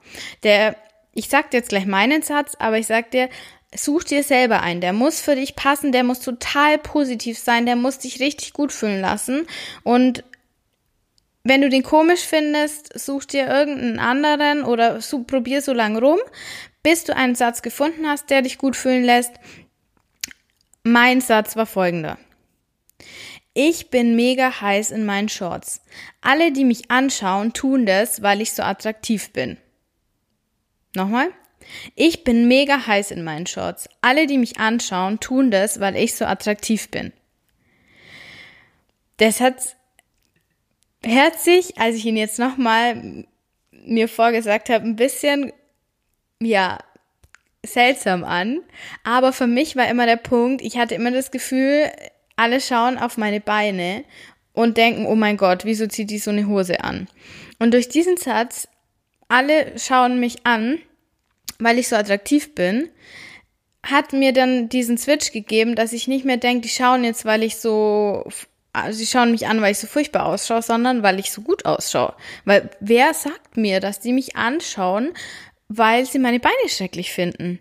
Der, 0.44 0.76
ich 1.14 1.30
sag 1.30 1.52
dir 1.52 1.58
jetzt 1.58 1.70
gleich 1.70 1.86
meinen 1.86 2.22
Satz, 2.22 2.56
aber 2.60 2.78
ich 2.78 2.88
sag 2.88 3.12
dir, 3.12 3.30
such 3.76 4.04
dir 4.04 4.24
selber 4.24 4.62
einen. 4.62 4.82
Der 4.82 4.94
muss 4.94 5.22
für 5.22 5.36
dich 5.36 5.56
passen, 5.56 5.92
der 5.92 6.04
muss 6.04 6.20
total 6.20 6.78
positiv 6.78 7.38
sein, 7.38 7.66
der 7.66 7.76
muss 7.76 8.00
dich 8.00 8.20
richtig 8.20 8.54
gut 8.54 8.72
fühlen 8.72 9.02
lassen. 9.02 9.48
Und 9.84 10.24
wenn 11.44 11.62
du 11.62 11.70
den 11.70 11.84
komisch 11.84 12.22
findest, 12.22 12.98
such 13.00 13.26
dir 13.26 13.48
irgendeinen 13.48 14.00
anderen 14.00 14.64
oder 14.64 15.02
so, 15.02 15.24
probier 15.24 15.62
so 15.62 15.74
lange 15.74 16.00
rum, 16.00 16.20
bis 16.84 17.04
du 17.04 17.16
einen 17.16 17.36
Satz 17.36 17.62
gefunden 17.62 18.08
hast, 18.08 18.30
der 18.30 18.42
dich 18.42 18.58
gut 18.58 18.76
fühlen 18.76 19.04
lässt. 19.04 19.34
Mein 20.84 21.22
Satz 21.22 21.56
war 21.56 21.66
folgender. 21.66 22.18
Ich 23.54 23.90
bin 23.90 24.16
mega 24.16 24.62
heiß 24.62 24.92
in 24.92 25.06
meinen 25.06 25.30
Shorts. 25.30 25.82
Alle, 26.22 26.52
die 26.52 26.64
mich 26.64 26.90
anschauen, 26.90 27.54
tun 27.54 27.86
das, 27.86 28.22
weil 28.22 28.42
ich 28.42 28.54
so 28.54 28.64
attraktiv 28.64 29.32
bin. 29.32 29.58
Nochmal? 30.96 31.32
Ich 31.96 32.24
bin 32.24 32.48
mega 32.48 32.88
heiß 32.88 33.12
in 33.12 33.24
meinen 33.24 33.48
Shorts. 33.48 33.90
Alle, 34.02 34.28
die 34.28 34.38
mich 34.38 34.60
anschauen, 34.60 35.20
tun 35.20 35.52
das, 35.52 35.80
weil 35.80 35.96
ich 35.96 36.16
so 36.16 36.26
attraktiv 36.26 36.90
bin. 36.90 37.14
Das 39.18 39.40
hat 39.40 39.76
herzlich, 41.04 41.78
als 41.78 41.96
ich 41.96 42.06
ihn 42.06 42.18
jetzt 42.18 42.40
nochmal 42.40 43.26
mir 43.72 44.08
vorgesagt 44.08 44.70
habe, 44.70 44.86
ein 44.86 44.96
bisschen, 44.96 45.52
ja, 46.40 46.80
seltsam 47.66 48.24
an. 48.24 48.62
Aber 49.04 49.34
für 49.34 49.48
mich 49.48 49.76
war 49.76 49.88
immer 49.88 50.06
der 50.06 50.18
Punkt, 50.18 50.62
ich 50.62 50.78
hatte 50.78 50.96
immer 50.96 51.12
das 51.12 51.32
Gefühl, 51.32 51.92
alle 52.36 52.60
schauen 52.60 52.98
auf 52.98 53.18
meine 53.18 53.40
Beine 53.40 54.04
und 54.54 54.78
denken, 54.78 55.06
oh 55.06 55.16
mein 55.16 55.38
Gott, 55.38 55.66
wieso 55.66 55.88
zieht 55.88 56.10
die 56.10 56.20
so 56.20 56.32
eine 56.32 56.48
Hose 56.48 56.84
an? 56.84 57.08
Und 57.60 57.74
durch 57.74 57.90
diesen 57.90 58.18
Satz, 58.18 58.68
alle 59.28 59.78
schauen 59.78 60.20
mich 60.20 60.46
an, 60.46 60.80
weil 61.62 61.80
ich 61.80 61.88
so 61.88 61.96
attraktiv 61.96 62.54
bin, 62.56 62.90
hat 63.84 64.14
mir 64.14 64.34
dann 64.34 64.70
diesen 64.70 64.98
Switch 64.98 65.32
gegeben, 65.32 65.76
dass 65.76 65.94
ich 65.94 66.08
nicht 66.08 66.26
mehr 66.26 66.38
denke, 66.38 66.62
die 66.62 66.70
schauen 66.70 67.04
jetzt, 67.04 67.26
weil 67.26 67.44
ich 67.44 67.58
so, 67.58 68.24
also 68.74 68.98
sie 68.98 69.08
schauen 69.08 69.32
mich 69.32 69.48
an, 69.48 69.62
weil 69.62 69.72
ich 69.72 69.80
so 69.80 69.88
furchtbar 69.88 70.26
ausschaue, 70.26 70.62
sondern 70.62 71.04
weil 71.04 71.20
ich 71.20 71.32
so 71.32 71.42
gut 71.42 71.66
ausschaue. 71.66 72.14
Weil 72.46 72.70
wer 72.80 73.14
sagt 73.14 73.58
mir, 73.58 73.80
dass 73.80 74.00
die 74.00 74.14
mich 74.14 74.36
anschauen, 74.36 75.14
weil 75.68 76.06
sie 76.06 76.20
meine 76.20 76.40
Beine 76.40 76.70
schrecklich 76.70 77.12
finden? 77.12 77.60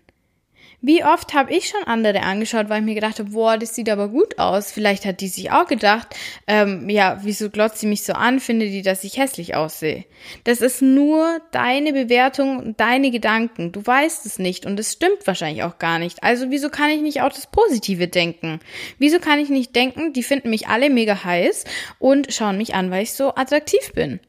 Wie 0.83 1.03
oft 1.03 1.35
habe 1.35 1.53
ich 1.53 1.67
schon 1.67 1.83
andere 1.83 2.23
angeschaut, 2.23 2.67
weil 2.67 2.79
ich 2.79 2.85
mir 2.85 2.95
gedacht 2.95 3.19
habe, 3.19 3.29
boah, 3.29 3.55
das 3.55 3.75
sieht 3.75 3.87
aber 3.87 4.07
gut 4.07 4.39
aus. 4.39 4.71
Vielleicht 4.71 5.05
hat 5.05 5.21
die 5.21 5.27
sich 5.27 5.51
auch 5.51 5.67
gedacht, 5.67 6.15
ähm, 6.47 6.89
ja, 6.89 7.19
wieso 7.21 7.51
glotzt 7.51 7.77
sie 7.77 7.85
mich 7.85 8.01
so 8.03 8.13
an, 8.13 8.39
findet 8.39 8.69
die, 8.69 8.81
dass 8.81 9.03
ich 9.03 9.17
hässlich 9.17 9.53
aussehe. 9.55 10.05
Das 10.43 10.59
ist 10.59 10.81
nur 10.81 11.39
deine 11.51 11.93
Bewertung, 11.93 12.75
deine 12.77 13.11
Gedanken. 13.11 13.71
Du 13.71 13.85
weißt 13.85 14.25
es 14.25 14.39
nicht 14.39 14.65
und 14.65 14.79
es 14.79 14.93
stimmt 14.93 15.27
wahrscheinlich 15.27 15.63
auch 15.63 15.77
gar 15.77 15.99
nicht. 15.99 16.23
Also 16.23 16.49
wieso 16.49 16.69
kann 16.69 16.89
ich 16.89 17.01
nicht 17.01 17.21
auch 17.21 17.29
das 17.31 17.45
Positive 17.45 18.07
denken? 18.07 18.59
Wieso 18.97 19.19
kann 19.19 19.37
ich 19.37 19.49
nicht 19.49 19.75
denken, 19.75 20.13
die 20.13 20.23
finden 20.23 20.49
mich 20.49 20.67
alle 20.67 20.89
mega 20.89 21.23
heiß 21.23 21.65
und 21.99 22.33
schauen 22.33 22.57
mich 22.57 22.73
an, 22.73 22.89
weil 22.89 23.03
ich 23.03 23.13
so 23.13 23.35
attraktiv 23.35 23.93
bin? 23.93 24.19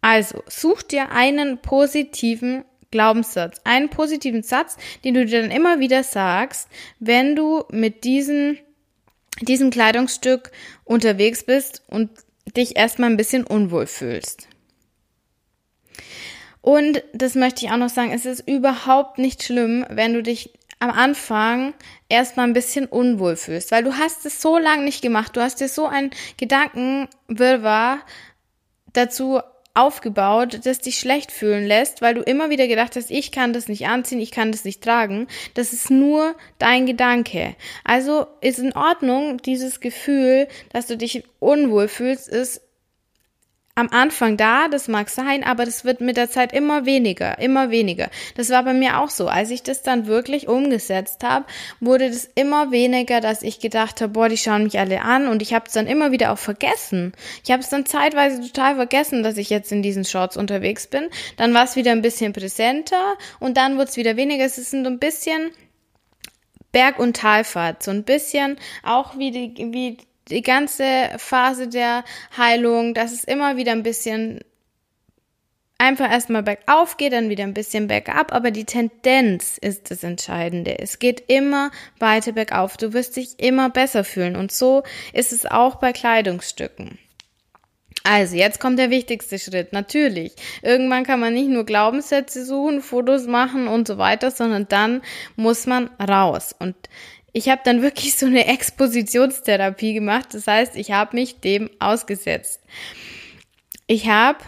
Also, 0.00 0.42
such 0.46 0.82
dir 0.82 1.10
einen 1.10 1.58
positiven 1.58 2.64
Glaubenssatz, 2.90 3.60
einen 3.64 3.88
positiven 3.90 4.42
Satz, 4.42 4.76
den 5.04 5.14
du 5.14 5.26
dir 5.26 5.42
dann 5.42 5.50
immer 5.50 5.80
wieder 5.80 6.02
sagst, 6.02 6.68
wenn 6.98 7.36
du 7.36 7.64
mit 7.70 8.04
diesem, 8.04 8.58
diesem 9.40 9.70
Kleidungsstück 9.70 10.50
unterwegs 10.84 11.44
bist 11.44 11.82
und 11.88 12.10
dich 12.56 12.76
erstmal 12.76 13.10
ein 13.10 13.16
bisschen 13.16 13.44
unwohl 13.44 13.86
fühlst. 13.86 14.48
Und 16.60 17.02
das 17.12 17.36
möchte 17.36 17.64
ich 17.64 17.70
auch 17.70 17.76
noch 17.76 17.90
sagen, 17.90 18.12
es 18.12 18.26
ist 18.26 18.48
überhaupt 18.48 19.18
nicht 19.18 19.44
schlimm, 19.44 19.86
wenn 19.88 20.14
du 20.14 20.22
dich 20.22 20.50
am 20.78 20.90
Anfang 20.90 21.74
erstmal 22.08 22.46
ein 22.46 22.52
bisschen 22.52 22.86
unwohl 22.86 23.36
fühlst, 23.36 23.70
weil 23.70 23.84
du 23.84 23.96
hast 23.96 24.26
es 24.26 24.42
so 24.42 24.58
lange 24.58 24.84
nicht 24.84 25.00
gemacht, 25.00 25.36
du 25.36 25.40
hast 25.40 25.60
dir 25.60 25.68
so 25.68 25.86
ein 25.86 26.10
Gedankenwirrwarr 26.36 28.00
dazu 28.92 29.40
aufgebaut, 29.76 30.60
das 30.64 30.80
dich 30.80 30.98
schlecht 30.98 31.30
fühlen 31.30 31.66
lässt, 31.66 32.02
weil 32.02 32.14
du 32.14 32.22
immer 32.22 32.50
wieder 32.50 32.66
gedacht 32.66 32.96
hast, 32.96 33.10
ich 33.10 33.30
kann 33.30 33.52
das 33.52 33.68
nicht 33.68 33.86
anziehen, 33.86 34.20
ich 34.20 34.30
kann 34.30 34.52
das 34.52 34.64
nicht 34.64 34.82
tragen. 34.82 35.28
Das 35.54 35.72
ist 35.72 35.90
nur 35.90 36.34
dein 36.58 36.86
Gedanke. 36.86 37.54
Also 37.84 38.26
ist 38.40 38.58
in 38.58 38.72
Ordnung, 38.72 39.38
dieses 39.38 39.80
Gefühl, 39.80 40.48
dass 40.72 40.86
du 40.86 40.96
dich 40.96 41.24
unwohl 41.38 41.88
fühlst, 41.88 42.28
ist 42.28 42.62
am 43.78 43.90
Anfang 43.90 44.38
da, 44.38 44.68
das 44.68 44.88
mag 44.88 45.10
sein, 45.10 45.44
aber 45.44 45.66
das 45.66 45.84
wird 45.84 46.00
mit 46.00 46.16
der 46.16 46.30
Zeit 46.30 46.54
immer 46.54 46.86
weniger, 46.86 47.38
immer 47.38 47.70
weniger. 47.70 48.08
Das 48.34 48.48
war 48.48 48.62
bei 48.64 48.72
mir 48.72 48.98
auch 48.98 49.10
so. 49.10 49.28
Als 49.28 49.50
ich 49.50 49.62
das 49.62 49.82
dann 49.82 50.06
wirklich 50.06 50.48
umgesetzt 50.48 51.22
habe, 51.22 51.44
wurde 51.78 52.08
das 52.08 52.26
immer 52.34 52.70
weniger, 52.70 53.20
dass 53.20 53.42
ich 53.42 53.60
gedacht 53.60 54.00
habe, 54.00 54.14
boah, 54.14 54.30
die 54.30 54.38
schauen 54.38 54.62
mich 54.62 54.78
alle 54.78 55.02
an 55.02 55.28
und 55.28 55.42
ich 55.42 55.52
habe 55.52 55.66
es 55.66 55.74
dann 55.74 55.86
immer 55.86 56.10
wieder 56.10 56.32
auch 56.32 56.38
vergessen. 56.38 57.12
Ich 57.44 57.50
habe 57.50 57.62
es 57.62 57.68
dann 57.68 57.84
zeitweise 57.84 58.40
total 58.40 58.76
vergessen, 58.76 59.22
dass 59.22 59.36
ich 59.36 59.50
jetzt 59.50 59.70
in 59.70 59.82
diesen 59.82 60.06
Shorts 60.06 60.38
unterwegs 60.38 60.86
bin. 60.86 61.10
Dann 61.36 61.52
war 61.52 61.64
es 61.64 61.76
wieder 61.76 61.92
ein 61.92 62.02
bisschen 62.02 62.32
präsenter 62.32 63.18
und 63.40 63.58
dann 63.58 63.76
wurde 63.76 63.90
es 63.90 63.98
wieder 63.98 64.16
weniger. 64.16 64.46
Es 64.46 64.56
ist 64.56 64.70
so 64.70 64.78
ein 64.78 64.98
bisschen 64.98 65.50
Berg- 66.72 66.98
und 66.98 67.14
Talfahrt, 67.14 67.82
so 67.82 67.90
ein 67.90 68.04
bisschen 68.04 68.56
auch 68.82 69.18
wie 69.18 69.30
die, 69.30 69.54
wie 69.70 69.98
die 70.28 70.42
ganze 70.42 71.10
Phase 71.18 71.68
der 71.68 72.04
Heilung, 72.36 72.94
dass 72.94 73.12
es 73.12 73.24
immer 73.24 73.56
wieder 73.56 73.72
ein 73.72 73.82
bisschen 73.82 74.40
einfach 75.78 76.10
erstmal 76.10 76.42
bergauf 76.42 76.96
geht, 76.96 77.12
dann 77.12 77.28
wieder 77.28 77.44
ein 77.44 77.54
bisschen 77.54 77.86
bergab, 77.86 78.32
aber 78.32 78.50
die 78.50 78.64
Tendenz 78.64 79.58
ist 79.58 79.90
das 79.90 80.02
Entscheidende. 80.02 80.78
Es 80.78 80.98
geht 80.98 81.24
immer 81.28 81.70
weiter 81.98 82.32
bergauf. 82.32 82.76
Du 82.76 82.92
wirst 82.92 83.16
dich 83.16 83.38
immer 83.38 83.70
besser 83.70 84.04
fühlen 84.04 84.36
und 84.36 84.52
so 84.52 84.82
ist 85.12 85.32
es 85.32 85.46
auch 85.46 85.76
bei 85.76 85.92
Kleidungsstücken. 85.92 86.98
Also, 88.08 88.36
jetzt 88.36 88.60
kommt 88.60 88.78
der 88.78 88.90
wichtigste 88.90 89.36
Schritt. 89.36 89.72
Natürlich. 89.72 90.32
Irgendwann 90.62 91.02
kann 91.02 91.18
man 91.18 91.34
nicht 91.34 91.48
nur 91.48 91.66
Glaubenssätze 91.66 92.44
suchen, 92.44 92.80
Fotos 92.80 93.26
machen 93.26 93.66
und 93.66 93.88
so 93.88 93.98
weiter, 93.98 94.30
sondern 94.30 94.68
dann 94.68 95.02
muss 95.34 95.66
man 95.66 95.90
raus. 95.98 96.54
Und 96.56 96.76
ich 97.36 97.50
habe 97.50 97.60
dann 97.62 97.82
wirklich 97.82 98.16
so 98.16 98.24
eine 98.24 98.46
Expositionstherapie 98.46 99.92
gemacht. 99.92 100.32
Das 100.32 100.46
heißt, 100.46 100.74
ich 100.74 100.92
habe 100.92 101.14
mich 101.14 101.38
dem 101.40 101.68
ausgesetzt. 101.80 102.62
Ich 103.86 104.08
habe 104.08 104.38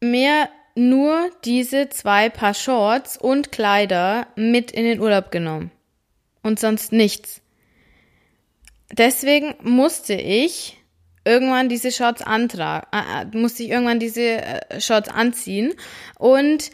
mir 0.00 0.48
nur 0.76 1.28
diese 1.44 1.88
zwei 1.88 2.28
Paar 2.28 2.54
Shorts 2.54 3.16
und 3.16 3.50
Kleider 3.50 4.28
mit 4.36 4.70
in 4.70 4.84
den 4.84 5.00
Urlaub 5.00 5.32
genommen. 5.32 5.72
Und 6.44 6.60
sonst 6.60 6.92
nichts. 6.92 7.42
Deswegen 8.92 9.56
musste 9.60 10.14
ich 10.14 10.76
irgendwann 11.24 11.68
diese 11.68 11.90
Shorts 11.90 12.22
antragen, 12.22 12.86
äh, 12.92 13.22
äh, 13.22 13.36
musste 13.36 13.64
ich 13.64 13.70
irgendwann 13.70 13.98
diese 13.98 14.40
äh, 14.40 14.80
Shorts 14.80 15.08
anziehen 15.08 15.74
und 16.16 16.70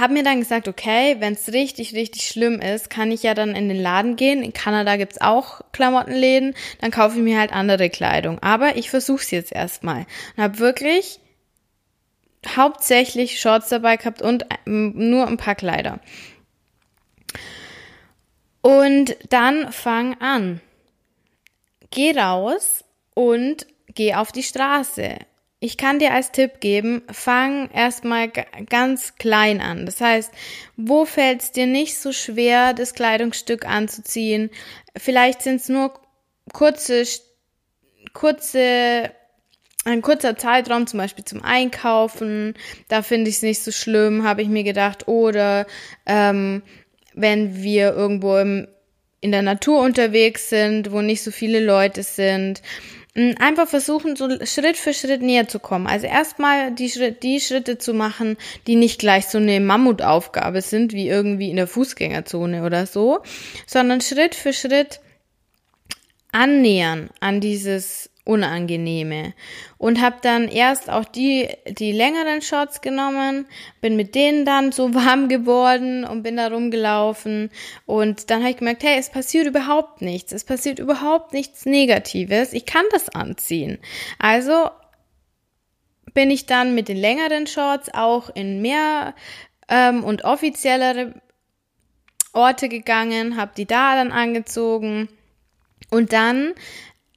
habe 0.00 0.12
mir 0.12 0.22
dann 0.22 0.40
gesagt, 0.40 0.68
okay, 0.68 1.16
wenn 1.18 1.34
es 1.34 1.52
richtig, 1.52 1.94
richtig 1.94 2.26
schlimm 2.26 2.60
ist, 2.60 2.90
kann 2.90 3.12
ich 3.12 3.22
ja 3.22 3.34
dann 3.34 3.54
in 3.54 3.68
den 3.68 3.80
Laden 3.80 4.16
gehen. 4.16 4.42
In 4.42 4.52
Kanada 4.52 4.96
gibt's 4.96 5.20
auch 5.20 5.60
Klamottenläden, 5.72 6.54
dann 6.80 6.90
kaufe 6.90 7.16
ich 7.16 7.22
mir 7.22 7.38
halt 7.38 7.52
andere 7.52 7.90
Kleidung. 7.90 8.38
Aber 8.40 8.76
ich 8.76 8.90
versuche 8.90 9.22
es 9.22 9.30
jetzt 9.30 9.52
erstmal 9.52 10.06
und 10.36 10.42
habe 10.42 10.58
wirklich 10.58 11.20
hauptsächlich 12.56 13.40
Shorts 13.40 13.68
dabei 13.68 13.96
gehabt 13.96 14.22
und 14.22 14.46
ähm, 14.66 14.92
nur 14.94 15.26
ein 15.26 15.36
paar 15.36 15.54
Kleider. 15.54 16.00
Und 18.62 19.16
dann 19.30 19.72
fang 19.72 20.20
an 20.20 20.60
geh 21.90 22.18
raus 22.18 22.84
und 23.14 23.66
geh 23.94 24.14
auf 24.14 24.32
die 24.32 24.42
Straße. 24.42 25.18
Ich 25.60 25.76
kann 25.76 25.98
dir 25.98 26.12
als 26.14 26.30
Tipp 26.30 26.60
geben, 26.60 27.02
fang 27.10 27.68
erstmal 27.70 28.28
ganz 28.28 29.16
klein 29.16 29.60
an. 29.60 29.86
Das 29.86 30.00
heißt, 30.00 30.32
wo 30.76 31.04
fällt 31.04 31.42
es 31.42 31.52
dir 31.52 31.66
nicht 31.66 31.98
so 31.98 32.12
schwer, 32.12 32.74
das 32.74 32.94
Kleidungsstück 32.94 33.66
anzuziehen? 33.66 34.50
Vielleicht 34.96 35.42
sind 35.42 35.56
es 35.56 35.68
nur 35.68 36.00
kurze, 36.52 37.02
kurze, 38.12 39.10
ein 39.84 40.00
kurzer 40.00 40.36
Zeitraum, 40.36 40.86
zum 40.86 40.98
Beispiel 40.98 41.24
zum 41.24 41.42
Einkaufen. 41.42 42.54
Da 42.86 43.02
finde 43.02 43.28
ich 43.28 43.36
es 43.36 43.42
nicht 43.42 43.62
so 43.62 43.72
schlimm, 43.72 44.22
habe 44.22 44.42
ich 44.42 44.48
mir 44.48 44.62
gedacht. 44.62 45.08
Oder 45.08 45.66
ähm, 46.06 46.62
wenn 47.14 47.62
wir 47.62 47.94
irgendwo 47.94 48.36
im 48.36 48.68
in 49.20 49.32
der 49.32 49.42
Natur 49.42 49.80
unterwegs 49.80 50.48
sind, 50.48 50.92
wo 50.92 51.00
nicht 51.02 51.22
so 51.22 51.30
viele 51.30 51.60
Leute 51.60 52.02
sind. 52.02 52.62
Mm, 53.18 53.32
einfach 53.40 53.66
versuchen, 53.66 54.14
so 54.14 54.28
Schritt 54.46 54.76
für 54.76 54.94
Schritt 54.94 55.22
näher 55.22 55.48
zu 55.48 55.58
kommen. 55.58 55.88
Also 55.88 56.06
erstmal 56.06 56.70
die, 56.70 57.16
die 57.20 57.40
Schritte 57.40 57.76
zu 57.76 57.92
machen, 57.92 58.36
die 58.68 58.76
nicht 58.76 59.00
gleich 59.00 59.26
so 59.26 59.38
eine 59.38 59.58
Mammutaufgabe 59.58 60.62
sind, 60.62 60.92
wie 60.92 61.08
irgendwie 61.08 61.50
in 61.50 61.56
der 61.56 61.66
Fußgängerzone 61.66 62.64
oder 62.64 62.86
so, 62.86 63.18
sondern 63.66 64.00
Schritt 64.00 64.36
für 64.36 64.52
Schritt 64.52 65.00
annähern 66.30 67.10
an 67.18 67.40
dieses 67.40 68.08
Unangenehme. 68.28 69.32
Und 69.78 70.02
habe 70.02 70.16
dann 70.20 70.48
erst 70.48 70.90
auch 70.90 71.06
die, 71.06 71.48
die 71.66 71.92
längeren 71.92 72.42
Shots 72.42 72.82
genommen, 72.82 73.46
bin 73.80 73.96
mit 73.96 74.14
denen 74.14 74.44
dann 74.44 74.70
so 74.70 74.92
warm 74.94 75.28
geworden 75.28 76.04
und 76.04 76.22
bin 76.22 76.36
da 76.36 76.48
rumgelaufen. 76.48 77.50
Und 77.86 78.28
dann 78.28 78.40
habe 78.40 78.50
ich 78.50 78.58
gemerkt, 78.58 78.82
hey, 78.82 78.98
es 78.98 79.08
passiert 79.08 79.46
überhaupt 79.46 80.02
nichts. 80.02 80.32
Es 80.32 80.44
passiert 80.44 80.78
überhaupt 80.78 81.32
nichts 81.32 81.64
Negatives. 81.64 82.52
Ich 82.52 82.66
kann 82.66 82.84
das 82.92 83.08
anziehen. 83.08 83.78
Also 84.18 84.68
bin 86.12 86.30
ich 86.30 86.44
dann 86.44 86.74
mit 86.74 86.88
den 86.88 86.98
längeren 86.98 87.46
Shorts 87.46 87.88
auch 87.94 88.28
in 88.34 88.60
mehr 88.60 89.14
ähm, 89.70 90.04
und 90.04 90.24
offiziellere 90.24 91.14
Orte 92.34 92.68
gegangen, 92.68 93.38
habe 93.38 93.52
die 93.56 93.64
da 93.64 93.94
dann 93.94 94.12
angezogen. 94.12 95.08
Und 95.90 96.12
dann 96.12 96.52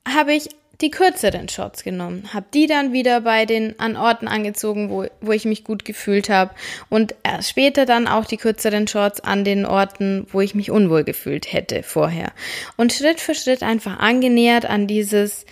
habe 0.07 0.33
ich 0.33 0.60
die 0.81 0.91
kürzeren 0.91 1.47
Shots 1.49 1.83
genommen, 1.83 2.33
habe 2.33 2.45
die 2.53 2.67
dann 2.67 2.93
wieder 2.93 3.21
bei 3.21 3.45
den 3.45 3.79
an 3.79 3.95
Orten 3.95 4.27
angezogen, 4.27 4.89
wo, 4.89 5.05
wo 5.21 5.31
ich 5.31 5.45
mich 5.45 5.63
gut 5.63 5.85
gefühlt 5.85 6.29
habe 6.29 6.51
und 6.89 7.15
erst 7.23 7.49
später 7.49 7.85
dann 7.85 8.07
auch 8.07 8.25
die 8.25 8.37
kürzeren 8.37 8.87
Shorts 8.87 9.21
an 9.21 9.43
den 9.43 9.65
Orten, 9.65 10.25
wo 10.31 10.41
ich 10.41 10.55
mich 10.55 10.71
unwohl 10.71 11.03
gefühlt 11.03 11.51
hätte 11.51 11.83
vorher. 11.83 12.31
Und 12.77 12.93
Schritt 12.93 13.19
für 13.19 13.35
Schritt 13.35 13.63
einfach 13.63 13.99
angenähert 13.99 14.65
an 14.65 14.87
dieses, 14.87 15.45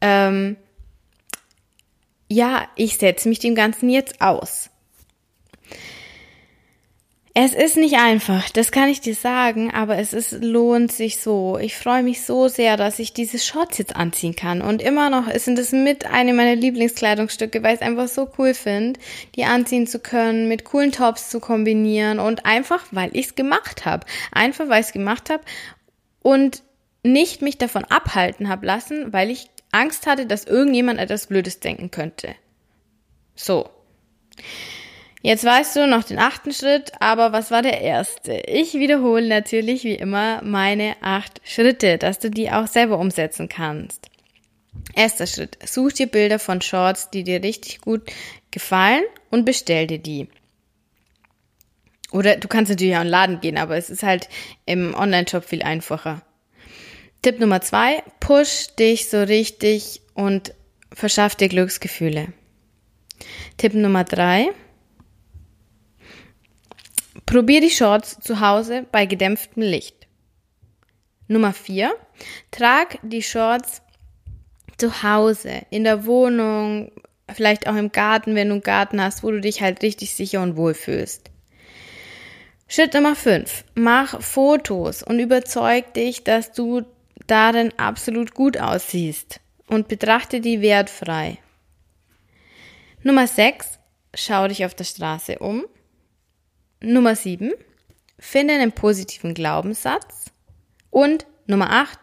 ähm, 0.00 0.56
ja, 2.28 2.68
ich 2.76 2.98
setze 2.98 3.28
mich 3.28 3.38
dem 3.38 3.54
Ganzen 3.54 3.88
jetzt 3.88 4.20
aus. 4.20 4.70
Es 7.38 7.52
ist 7.52 7.76
nicht 7.76 7.98
einfach, 7.98 8.48
das 8.48 8.72
kann 8.72 8.88
ich 8.88 9.02
dir 9.02 9.14
sagen, 9.14 9.70
aber 9.70 9.98
es 9.98 10.14
ist, 10.14 10.42
lohnt 10.42 10.90
sich 10.90 11.20
so. 11.20 11.58
Ich 11.58 11.76
freue 11.76 12.02
mich 12.02 12.22
so 12.22 12.48
sehr, 12.48 12.78
dass 12.78 12.98
ich 12.98 13.12
diese 13.12 13.38
Shorts 13.38 13.76
jetzt 13.76 13.94
anziehen 13.94 14.34
kann. 14.34 14.62
Und 14.62 14.80
immer 14.80 15.10
noch 15.10 15.30
sind 15.34 15.58
es 15.58 15.70
mit 15.70 16.06
einem 16.06 16.36
meiner 16.36 16.56
Lieblingskleidungsstücke, 16.56 17.62
weil 17.62 17.74
ich 17.74 17.82
es 17.82 17.86
einfach 17.86 18.08
so 18.08 18.30
cool 18.38 18.54
finde, 18.54 18.98
die 19.34 19.44
anziehen 19.44 19.86
zu 19.86 19.98
können, 19.98 20.48
mit 20.48 20.64
coolen 20.64 20.92
Tops 20.92 21.28
zu 21.28 21.38
kombinieren 21.38 22.20
und 22.20 22.46
einfach, 22.46 22.86
weil 22.90 23.10
ich 23.12 23.26
es 23.26 23.34
gemacht 23.34 23.84
habe. 23.84 24.06
Einfach, 24.32 24.70
weil 24.70 24.80
ich 24.80 24.86
es 24.86 24.92
gemacht 24.94 25.28
habe 25.28 25.44
und 26.22 26.62
nicht 27.02 27.42
mich 27.42 27.58
davon 27.58 27.84
abhalten 27.84 28.48
habe 28.48 28.64
lassen, 28.64 29.12
weil 29.12 29.28
ich 29.28 29.50
Angst 29.72 30.06
hatte, 30.06 30.24
dass 30.24 30.44
irgendjemand 30.44 30.98
etwas 30.98 31.26
Blödes 31.26 31.60
denken 31.60 31.90
könnte. 31.90 32.34
So. 33.34 33.68
Jetzt 35.26 35.42
weißt 35.42 35.74
du 35.74 35.88
noch 35.88 36.04
den 36.04 36.20
achten 36.20 36.52
Schritt, 36.52 36.92
aber 37.00 37.32
was 37.32 37.50
war 37.50 37.60
der 37.60 37.80
erste? 37.80 38.44
Ich 38.46 38.74
wiederhole 38.74 39.26
natürlich 39.26 39.82
wie 39.82 39.96
immer 39.96 40.40
meine 40.44 40.94
acht 41.00 41.40
Schritte, 41.42 41.98
dass 41.98 42.20
du 42.20 42.30
die 42.30 42.52
auch 42.52 42.68
selber 42.68 43.00
umsetzen 43.00 43.48
kannst. 43.48 44.08
Erster 44.94 45.26
Schritt. 45.26 45.58
Such 45.66 45.94
dir 45.94 46.06
Bilder 46.06 46.38
von 46.38 46.60
Shorts, 46.60 47.10
die 47.10 47.24
dir 47.24 47.42
richtig 47.42 47.80
gut 47.80 48.02
gefallen 48.52 49.02
und 49.28 49.44
bestell 49.44 49.88
dir 49.88 49.98
die. 49.98 50.28
Oder 52.12 52.36
du 52.36 52.46
kannst 52.46 52.70
natürlich 52.70 52.94
auch 52.94 53.00
in 53.00 53.06
den 53.06 53.10
Laden 53.10 53.40
gehen, 53.40 53.58
aber 53.58 53.76
es 53.76 53.90
ist 53.90 54.04
halt 54.04 54.28
im 54.64 54.94
Online-Shop 54.94 55.44
viel 55.44 55.64
einfacher. 55.64 56.22
Tipp 57.22 57.40
Nummer 57.40 57.60
zwei, 57.62 58.00
push 58.20 58.68
dich 58.78 59.08
so 59.08 59.24
richtig 59.24 60.02
und 60.14 60.54
verschaff 60.92 61.34
dir 61.34 61.48
Glücksgefühle. 61.48 62.28
Tipp 63.56 63.74
Nummer 63.74 64.04
drei, 64.04 64.52
Probier 67.26 67.60
die 67.60 67.70
Shorts 67.70 68.20
zu 68.20 68.38
Hause 68.38 68.86
bei 68.92 69.04
gedämpftem 69.04 69.60
Licht. 69.60 70.06
Nummer 71.26 71.52
4. 71.52 71.92
Trag 72.52 73.00
die 73.02 73.22
Shorts 73.22 73.82
zu 74.78 75.02
Hause, 75.02 75.62
in 75.70 75.82
der 75.82 76.06
Wohnung, 76.06 76.92
vielleicht 77.28 77.66
auch 77.66 77.74
im 77.74 77.90
Garten, 77.90 78.36
wenn 78.36 78.48
du 78.48 78.54
einen 78.54 78.62
Garten 78.62 79.02
hast, 79.02 79.24
wo 79.24 79.32
du 79.32 79.40
dich 79.40 79.60
halt 79.60 79.82
richtig 79.82 80.14
sicher 80.14 80.40
und 80.40 80.56
wohl 80.56 80.72
fühlst. 80.72 81.32
Schritt 82.68 82.94
Nummer 82.94 83.16
5. 83.16 83.64
Mach 83.74 84.22
Fotos 84.22 85.02
und 85.02 85.18
überzeug 85.18 85.94
dich, 85.94 86.22
dass 86.22 86.52
du 86.52 86.82
darin 87.26 87.72
absolut 87.76 88.34
gut 88.34 88.56
aussiehst 88.56 89.40
und 89.66 89.88
betrachte 89.88 90.40
die 90.40 90.60
wertfrei. 90.60 91.38
Nummer 93.02 93.26
6. 93.26 93.80
Schau 94.14 94.46
dich 94.46 94.64
auf 94.64 94.74
der 94.74 94.84
Straße 94.84 95.40
um 95.40 95.64
Nummer 96.92 97.16
7, 97.16 97.52
finde 98.18 98.54
einen 98.54 98.72
positiven 98.72 99.34
Glaubenssatz. 99.34 100.26
Und 100.90 101.26
Nummer 101.46 101.70
8, 101.70 101.98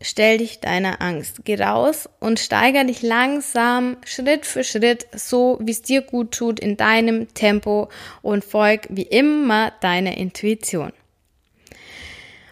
stell 0.00 0.38
dich 0.38 0.60
deiner 0.60 1.02
Angst. 1.02 1.44
Geh 1.44 1.60
raus 1.60 2.08
und 2.20 2.38
steiger 2.38 2.84
dich 2.84 3.02
langsam, 3.02 3.96
Schritt 4.04 4.46
für 4.46 4.64
Schritt, 4.64 5.06
so 5.14 5.58
wie 5.60 5.72
es 5.72 5.82
dir 5.82 6.02
gut 6.02 6.32
tut, 6.32 6.60
in 6.60 6.76
deinem 6.76 7.32
Tempo 7.34 7.88
und 8.22 8.44
folg 8.44 8.86
wie 8.88 9.02
immer 9.02 9.72
deiner 9.80 10.16
Intuition. 10.16 10.92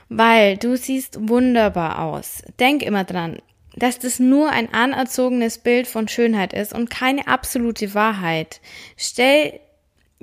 Weil 0.09 0.59
du 0.59 0.77
siehst 0.77 1.29
wunderbar 1.29 2.01
aus. 2.01 2.43
Denk 2.59 2.83
immer 2.83 3.05
dran, 3.05 3.39
dass 3.77 3.99
das 3.99 4.19
nur 4.19 4.51
ein 4.51 4.73
anerzogenes 4.75 5.59
Bild 5.59 5.87
von 5.87 6.09
Schönheit 6.09 6.53
ist 6.53 6.75
und 6.75 6.91
keine 6.91 7.27
absolute 7.27 7.95
Wahrheit. 7.95 8.61
Stell 8.97 9.61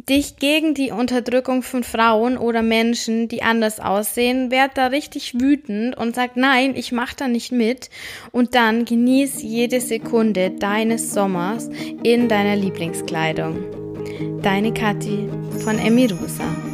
dich 0.07 0.38
gegen 0.38 0.73
die 0.73 0.91
Unterdrückung 0.91 1.63
von 1.63 1.83
Frauen 1.83 2.38
oder 2.38 2.62
Menschen, 2.62 3.27
die 3.27 3.41
anders 3.41 3.79
aussehen, 3.79 4.51
werd 4.51 4.77
da 4.77 4.88
richtig 4.88 5.39
wütend 5.39 5.97
und 5.97 6.15
sag 6.15 6.38
nein, 6.38 6.75
ich 6.75 6.91
mach 6.91 7.13
da 7.13 7.27
nicht 7.27 7.51
mit 7.51 7.89
und 8.31 8.55
dann 8.55 8.85
genieß 8.85 9.41
jede 9.41 9.81
Sekunde 9.81 10.51
deines 10.51 11.13
Sommers 11.13 11.69
in 12.03 12.27
deiner 12.27 12.55
Lieblingskleidung. 12.55 14.41
Deine 14.41 14.73
Kathi 14.73 15.29
von 15.63 15.77
Emirosa. 15.79 16.68